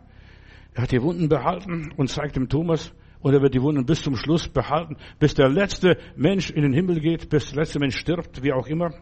[0.74, 4.02] Er hat die Wunden behalten und zeigt dem Thomas, Und er wird die Wunden bis
[4.02, 7.98] zum Schluss behalten, bis der letzte Mensch in den Himmel geht, bis der letzte Mensch
[7.98, 8.94] stirbt, wie auch immer.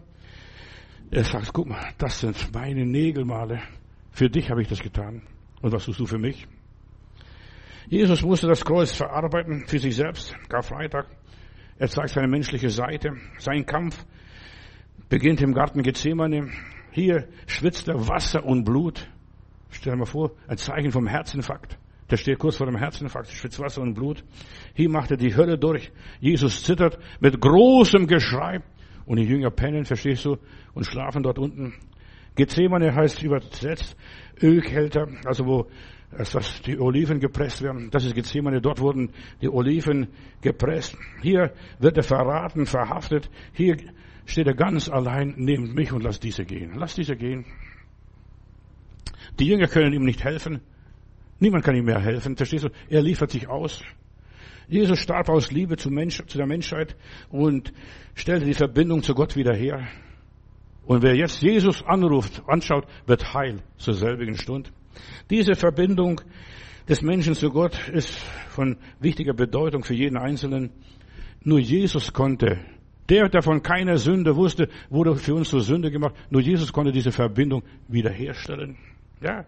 [1.09, 3.61] Er sagt, guck mal, das sind meine Nägelmale.
[4.11, 5.22] Für dich habe ich das getan.
[5.61, 6.47] Und was tust du für mich?
[7.88, 11.07] Jesus musste das Kreuz verarbeiten für sich selbst, Karfreitag.
[11.78, 13.15] Er zeigt seine menschliche Seite.
[13.38, 14.05] Sein Kampf
[15.07, 16.49] beginnt im Garten Gethsemane.
[16.92, 19.10] Hier schwitzt er Wasser und Blut.
[19.70, 21.78] Stell dir mal vor, ein Zeichen vom Herzinfarkt.
[22.10, 24.24] Der steht kurz vor dem Herzinfarkt, schwitzt Wasser und Blut.
[24.74, 25.92] Hier macht er die Hölle durch.
[26.20, 28.62] Jesus zittert mit großem Geschrei.
[29.06, 30.38] Und die Jünger pennen, verstehst du,
[30.74, 31.74] und schlafen dort unten.
[32.36, 33.98] Gethsemane heißt übersetzt
[34.42, 35.68] Ölkälter, also wo
[36.12, 37.90] das, was die Oliven gepresst werden.
[37.92, 38.62] Das ist Gethsemane.
[38.62, 39.12] Dort wurden
[39.42, 40.08] die Oliven
[40.42, 40.98] gepresst.
[41.22, 43.30] Hier wird er verraten, verhaftet.
[43.54, 43.78] Hier
[44.30, 46.74] steht er ganz allein, nehmt mich und lasst diese gehen.
[46.76, 47.46] Lasst diese gehen.
[49.40, 50.62] Die Jünger können ihm nicht helfen.
[51.40, 52.36] Niemand kann ihm mehr helfen.
[52.36, 52.70] Verstehst du?
[52.90, 53.82] Er liefert sich aus.
[54.68, 56.96] Jesus starb aus Liebe zu, Mensch, zu der Menschheit
[57.30, 57.74] und
[58.14, 59.88] stellte die Verbindung zu Gott wieder her.
[60.86, 64.70] Und wer jetzt Jesus anruft, anschaut, wird heil zur selbigen Stunde.
[65.30, 66.22] Diese Verbindung
[66.88, 68.14] des Menschen zu Gott ist
[68.50, 70.72] von wichtiger Bedeutung für jeden Einzelnen.
[71.44, 72.60] Nur Jesus konnte,
[73.10, 76.16] der, der von keiner Sünde wusste, wurde für uns zur Sünde gemacht.
[76.30, 78.78] Nur Jesus konnte diese Verbindung wiederherstellen.
[79.22, 79.45] Ja.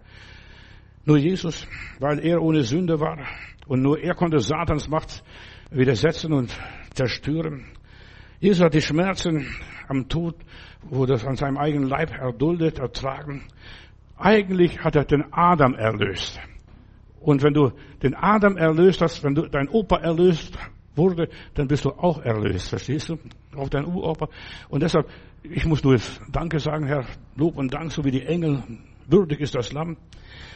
[1.05, 1.67] Nur Jesus,
[1.99, 3.19] weil er ohne Sünde war.
[3.67, 5.23] Und nur er konnte Satans Macht
[5.71, 6.55] widersetzen und
[6.93, 7.65] zerstören.
[8.39, 9.47] Jesus hat die Schmerzen
[9.87, 10.35] am Tod,
[10.83, 13.43] wo das an seinem eigenen Leib erduldet, ertragen.
[14.17, 16.39] Eigentlich hat er den Adam erlöst.
[17.19, 20.57] Und wenn du den Adam erlöst hast, wenn du dein Opa erlöst
[20.95, 22.69] wurde, dann bist du auch erlöst.
[22.69, 23.17] Verstehst du?
[23.55, 24.27] Auch dein Uropa.
[24.69, 25.09] Und deshalb,
[25.43, 27.05] ich muss nur jetzt Danke sagen, Herr.
[27.35, 28.63] Lob und Dank, so wie die Engel.
[29.07, 29.97] Würdig ist das Lamm.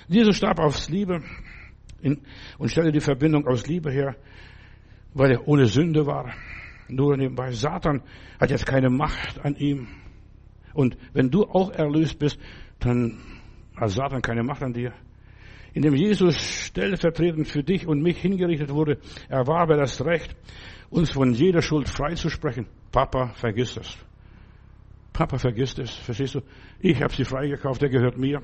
[0.07, 1.21] Jesus starb aus Liebe
[2.57, 4.15] und stellte die Verbindung aus Liebe her,
[5.13, 6.33] weil er ohne Sünde war.
[6.87, 7.51] Nur nebenbei.
[7.51, 8.03] Satan
[8.39, 9.87] hat jetzt keine Macht an ihm.
[10.73, 12.39] Und wenn du auch erlöst bist,
[12.79, 13.17] dann
[13.75, 14.93] hat Satan keine Macht an dir.
[15.75, 18.97] Indem Jesus stellvertretend für dich und mich hingerichtet wurde,
[19.27, 20.33] erwarb er das Recht,
[20.89, 22.65] uns von jeder Schuld freizusprechen.
[22.93, 23.97] Papa, vergiss das.
[25.11, 25.93] Papa, vergiss das.
[25.93, 26.41] Verstehst du?
[26.79, 28.41] Ich habe sie freigekauft, der gehört mir.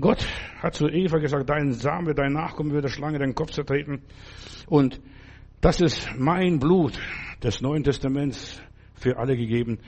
[0.00, 0.26] Gott
[0.62, 4.00] hat zu Eva gesagt, dein Same, dein Nachkommen wird der Schlange den Kopf zertreten.
[4.66, 4.98] Und
[5.60, 6.98] das ist mein Blut
[7.42, 8.62] des Neuen Testaments
[8.94, 9.78] für alle gegeben,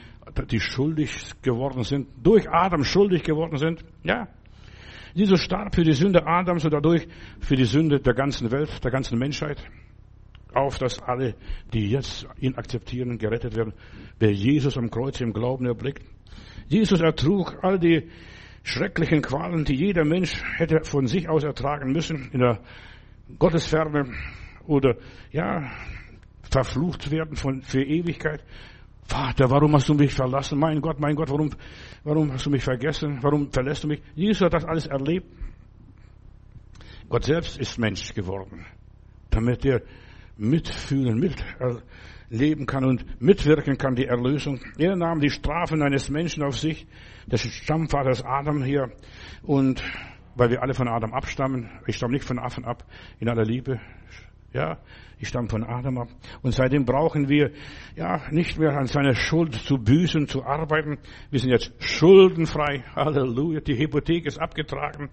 [0.50, 3.82] die schuldig geworden sind, durch Adam schuldig geworden sind.
[4.02, 4.28] Ja.
[5.14, 7.06] Jesus starb für die Sünde Adams und dadurch
[7.40, 9.62] für die Sünde der ganzen Welt, der ganzen Menschheit.
[10.54, 11.34] Auf, dass alle,
[11.72, 13.74] die jetzt ihn akzeptieren, gerettet werden.
[14.18, 16.02] Wer Jesus am Kreuz im Glauben erblickt.
[16.68, 18.08] Jesus ertrug all die
[18.62, 22.60] schrecklichen Qualen, die jeder Mensch hätte von sich aus ertragen müssen, in der
[23.38, 24.12] Gottesferne
[24.66, 24.96] oder,
[25.32, 25.70] ja,
[26.50, 28.44] verflucht werden von, für Ewigkeit.
[29.04, 30.58] Vater, warum hast du mich verlassen?
[30.58, 31.50] Mein Gott, mein Gott, warum,
[32.04, 33.18] warum hast du mich vergessen?
[33.22, 34.02] Warum verlässt du mich?
[34.14, 35.26] Jesus hat das alles erlebt.
[37.08, 38.66] Gott selbst ist Mensch geworden,
[39.30, 39.82] damit er
[40.36, 44.60] mitfühlen, mitleben kann und mitwirken kann, die Erlösung.
[44.76, 46.86] Er nahm die Strafen eines Menschen auf sich,
[47.26, 48.92] des Stammvaters Adam hier,
[49.42, 49.82] und
[50.34, 52.84] weil wir alle von Adam abstammen, ich stamme nicht von Affen ab,
[53.18, 53.80] in aller Liebe,
[54.52, 54.78] ja,
[55.18, 56.08] ich stamme von Adam ab.
[56.42, 57.50] Und seitdem brauchen wir,
[57.96, 60.98] ja, nicht mehr an seiner Schuld zu büßen, zu arbeiten.
[61.30, 62.84] Wir sind jetzt schuldenfrei.
[62.94, 63.60] Halleluja.
[63.60, 65.10] Die Hypothek ist abgetragen.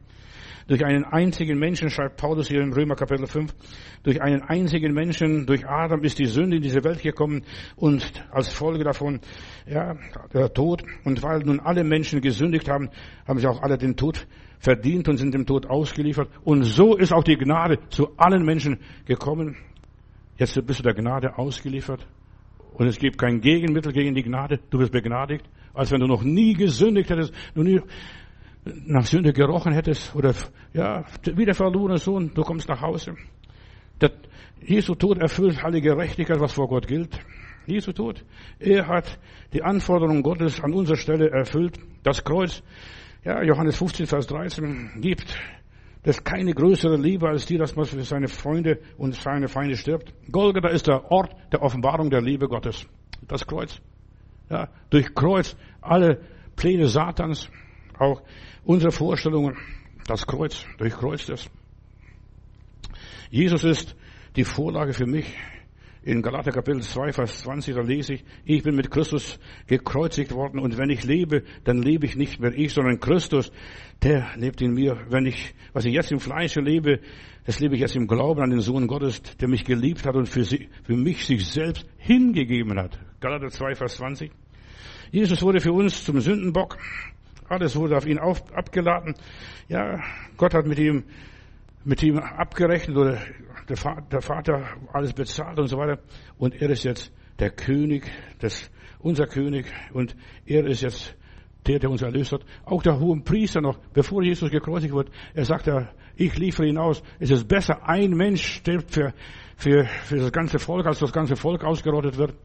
[0.67, 3.53] Durch einen einzigen Menschen, schreibt Paulus hier in Römer Kapitel 5,
[4.01, 7.43] durch einen einzigen Menschen, durch Adam ist die Sünde in diese Welt gekommen
[7.75, 9.19] und als Folge davon,
[9.67, 9.95] ja,
[10.33, 10.83] der Tod.
[11.03, 12.89] Und weil nun alle Menschen gesündigt haben,
[13.27, 14.25] haben sie auch alle den Tod
[14.59, 16.29] verdient und sind dem Tod ausgeliefert.
[16.43, 19.55] Und so ist auch die Gnade zu allen Menschen gekommen.
[20.37, 22.05] Jetzt bist du der Gnade ausgeliefert.
[22.73, 24.59] Und es gibt kein Gegenmittel gegen die Gnade.
[24.69, 27.79] Du bist begnadigt, als wenn du noch nie gesündigt hättest, noch nie
[28.85, 30.33] nach Sünde gerochen hättest oder
[30.73, 33.15] ja, wieder verlorener Sohn, du kommst nach Hause.
[34.01, 34.11] Der
[34.61, 37.17] Jesu Tod erfüllt alle Gerechtigkeit, was vor Gott gilt.
[37.67, 38.23] Jesu Tod.
[38.59, 39.19] Er hat
[39.53, 41.79] die Anforderungen Gottes an unserer Stelle erfüllt.
[42.03, 42.61] Das Kreuz
[43.25, 45.35] ja, Johannes 15, Vers 13 gibt.
[46.03, 49.75] Das ist keine größere Liebe als die, dass man für seine Freunde und seine Feinde
[49.75, 50.13] stirbt.
[50.31, 52.85] Golgatha ist der Ort der Offenbarung der Liebe Gottes.
[53.27, 53.81] Das Kreuz.
[54.49, 56.21] Ja, durch Kreuz alle
[56.55, 57.49] Pläne Satans,
[57.97, 58.21] auch
[58.63, 59.57] unsere Vorstellungen,
[60.05, 61.49] das Kreuz, durch Kreuz das.
[63.31, 63.95] Jesus ist
[64.35, 65.33] die Vorlage für mich.
[66.05, 70.59] In Galater Kapitel 2, Vers 20, da lese ich, ich bin mit Christus gekreuzigt worden
[70.59, 73.51] und wenn ich lebe, dann lebe ich nicht mehr ich, sondern Christus,
[74.03, 74.97] der lebt in mir.
[75.09, 76.99] Wenn ich, was ich jetzt im Fleische lebe,
[77.45, 80.29] das lebe ich jetzt im Glauben an den Sohn Gottes, der mich geliebt hat und
[80.29, 82.99] für, sie, für mich sich selbst hingegeben hat.
[83.19, 84.31] Galater 2, Vers 20.
[85.11, 86.77] Jesus wurde für uns zum Sündenbock.
[87.49, 89.15] Alles wurde auf ihn auf, abgeladen.
[89.69, 89.99] Ja,
[90.37, 91.03] Gott hat mit ihm,
[91.85, 93.19] mit ihm abgerechnet oder
[93.69, 95.99] der Vater, der Vater alles bezahlt und so weiter.
[96.37, 98.69] Und er ist jetzt der König, das,
[98.99, 99.67] unser König.
[99.93, 100.15] Und
[100.45, 101.15] er ist jetzt
[101.67, 102.41] der, der uns erlöst hat.
[102.65, 106.77] Auch der hohe Priester noch, bevor Jesus gekreuzigt wird, er sagt ja, ich liefere ihn
[106.77, 107.01] aus.
[107.19, 109.13] Es ist besser, ein Mensch stirbt für,
[109.55, 112.35] für, für das ganze Volk, als das ganze Volk ausgerottet wird.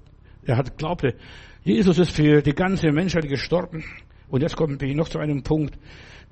[0.44, 1.14] Er hat glaubte,
[1.62, 3.84] Jesus ist für die ganze Menschheit gestorben.
[4.28, 5.78] Und jetzt kommen wir noch zu einem Punkt.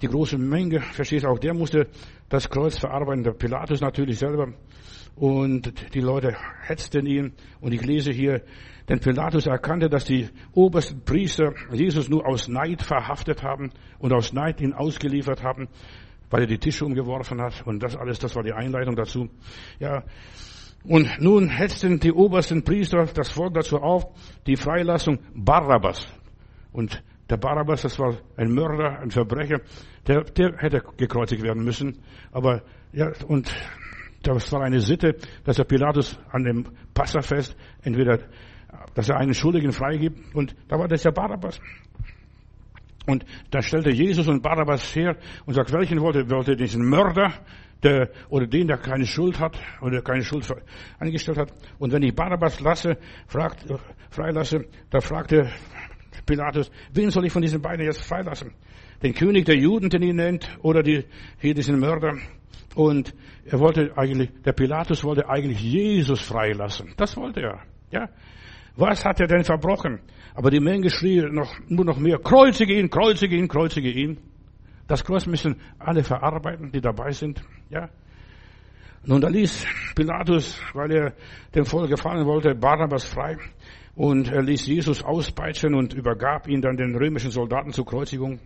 [0.00, 1.88] Die große Menge, verstehst du, auch der musste
[2.28, 4.52] das Kreuz verarbeiten, der Pilatus natürlich selber.
[5.16, 7.32] Und die Leute hetzten ihn.
[7.60, 8.42] Und ich lese hier,
[8.88, 14.32] denn Pilatus erkannte, dass die obersten Priester Jesus nur aus Neid verhaftet haben und aus
[14.32, 15.68] Neid ihn ausgeliefert haben,
[16.30, 17.66] weil er die Tische umgeworfen hat.
[17.66, 19.28] Und das alles, das war die Einleitung dazu.
[19.80, 20.04] Ja.
[20.84, 24.06] Und nun hetzten die obersten Priester das Volk dazu auf,
[24.46, 26.06] die Freilassung Barabbas.
[26.72, 29.60] Und der Barabbas, das war ein Mörder, ein Verbrecher,
[30.06, 31.98] der, der hätte gekreuzigt werden müssen.
[32.32, 32.62] Aber,
[32.92, 33.54] ja, und
[34.22, 36.64] das war eine Sitte, dass der Pilatus an dem
[36.94, 38.18] Passafest entweder,
[38.94, 40.34] dass er einen Schuldigen freigibt.
[40.34, 41.60] Und da war das der Barabbas.
[43.06, 45.16] Und da stellte Jesus und Barabbas her
[45.46, 47.32] und sagt, welchen wollte, wollte diesen Mörder,
[47.82, 50.46] der, oder den, der keine Schuld hat, oder keine Schuld
[50.98, 51.52] eingestellt hat.
[51.78, 53.64] Und wenn ich Barabbas lasse, fragt,
[54.10, 55.48] freilasse, da fragte
[56.26, 58.52] Pilatus, wen soll ich von diesen beiden jetzt freilassen?
[59.02, 61.04] Den König der Juden, den ihn nennt, oder die,
[61.38, 62.14] hier diesen Mörder?
[62.74, 66.94] Und er wollte eigentlich, der Pilatus wollte eigentlich Jesus freilassen.
[66.96, 67.60] Das wollte er.
[67.90, 68.08] Ja.
[68.76, 70.00] Was hat er denn verbrochen?
[70.34, 74.18] Aber die Menge schrie noch, nur noch mehr, kreuzige ihn, kreuzige ihn, kreuzige ihn.
[74.86, 77.42] Das Kreuz müssen alle verarbeiten, die dabei sind.
[77.70, 77.88] Ja.
[79.04, 81.12] Nun, da ließ Pilatus, weil er
[81.54, 83.36] dem Volk gefallen wollte, Barabbas frei.
[83.98, 88.38] Und er ließ Jesus auspeitschen und übergab ihn dann den römischen Soldaten zur Kreuzigung.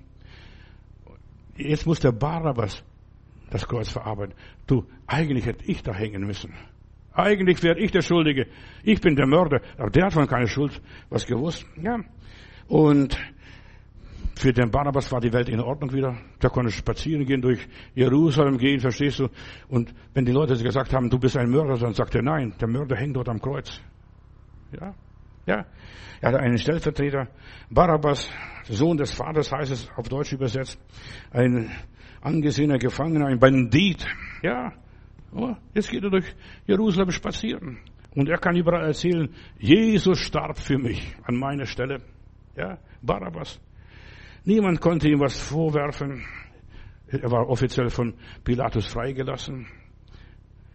[1.59, 2.83] Jetzt muss der Barabbas
[3.51, 4.35] das Kreuz verarbeiten.
[4.67, 6.55] Du, eigentlich hätte ich da hängen müssen.
[7.13, 8.47] Eigentlich wäre ich der Schuldige.
[8.83, 9.61] Ich bin der Mörder.
[9.77, 10.81] Aber der hat von keine Schuld
[11.11, 11.67] was gewusst.
[11.83, 11.99] Ja.
[12.67, 13.19] Und
[14.35, 16.17] für den Barabbas war die Welt in Ordnung wieder.
[16.43, 19.29] Der konnte spazieren gehen, durch Jerusalem gehen, verstehst du?
[19.69, 22.69] Und wenn die Leute gesagt haben, du bist ein Mörder, dann sagt er, nein, der
[22.69, 23.83] Mörder hängt dort am Kreuz.
[24.81, 24.95] Ja.
[25.47, 25.67] Ja,
[26.21, 27.29] er hatte einen Stellvertreter,
[27.69, 28.31] Barabbas,
[28.69, 30.79] Sohn des Vaters heißt es auf Deutsch übersetzt,
[31.33, 31.71] ein
[32.21, 34.07] angesehener Gefangener, ein Bandit.
[34.43, 34.73] Ja,
[35.33, 36.35] oh, jetzt geht er durch
[36.67, 37.79] Jerusalem spazieren.
[38.15, 42.03] Und er kann überall erzählen, Jesus starb für mich an meiner Stelle.
[42.57, 43.61] Ja, Barabbas.
[44.45, 46.25] Niemand konnte ihm was vorwerfen.
[47.07, 48.15] Er war offiziell von
[48.45, 49.67] Pilatus freigelassen.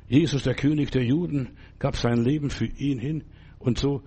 [0.08, 3.24] Jesus, der König der Juden, gab sein Leben für ihn hin.
[3.60, 4.04] Und so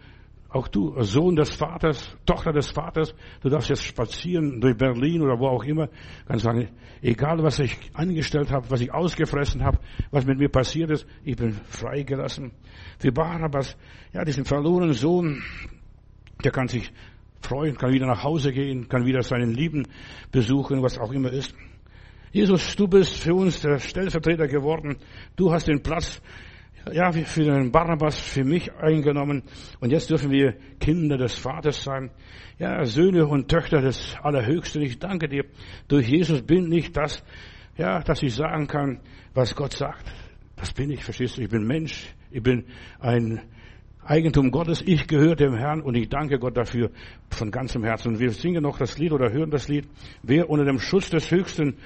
[0.52, 5.38] auch du, Sohn des Vaters, Tochter des Vaters, du darfst jetzt spazieren durch Berlin oder
[5.38, 5.88] wo auch immer,
[6.26, 6.68] kannst sagen,
[7.02, 9.78] egal was ich angestellt habe, was ich ausgefressen habe,
[10.10, 12.52] was mit mir passiert ist, ich bin freigelassen.
[12.98, 13.76] Für Barabbas,
[14.12, 15.42] ja, diesen verlorenen Sohn,
[16.42, 16.92] der kann sich
[17.40, 19.86] freuen, kann wieder nach Hause gehen, kann wieder seinen Lieben
[20.32, 21.54] besuchen, was auch immer ist.
[22.32, 24.98] Jesus, du bist für uns der Stellvertreter geworden.
[25.36, 26.22] Du hast den Platz
[26.92, 29.42] ja, für den Barnabas, für mich eingenommen.
[29.80, 32.10] Und jetzt dürfen wir Kinder des Vaters sein.
[32.58, 34.82] Ja, Söhne und Töchter des Allerhöchsten.
[34.82, 35.44] Ich danke dir.
[35.88, 37.22] Durch Jesus bin ich das,
[37.76, 39.00] ja, dass ich sagen kann,
[39.34, 40.04] was Gott sagt.
[40.56, 41.42] Das bin ich, verstehst du?
[41.42, 42.14] Ich bin Mensch.
[42.30, 42.64] Ich bin
[42.98, 43.40] ein
[44.04, 44.82] Eigentum Gottes.
[44.84, 46.90] Ich gehöre dem Herrn und ich danke Gott dafür
[47.30, 48.14] von ganzem Herzen.
[48.14, 49.88] Und wir singen noch das Lied oder hören das Lied.
[50.22, 51.76] Wer unter dem Schutz des Höchsten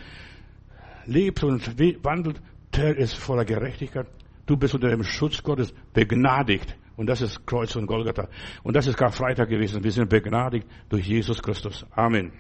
[1.06, 2.40] lebt und wandelt,
[2.76, 4.06] der ist voller Gerechtigkeit.
[4.46, 6.76] Du bist unter dem Schutz Gottes begnadigt.
[6.96, 8.28] Und das ist Kreuz und Golgatha.
[8.62, 9.82] Und das ist Karfreitag gewesen.
[9.82, 11.84] Wir sind begnadigt durch Jesus Christus.
[11.90, 12.32] Amen.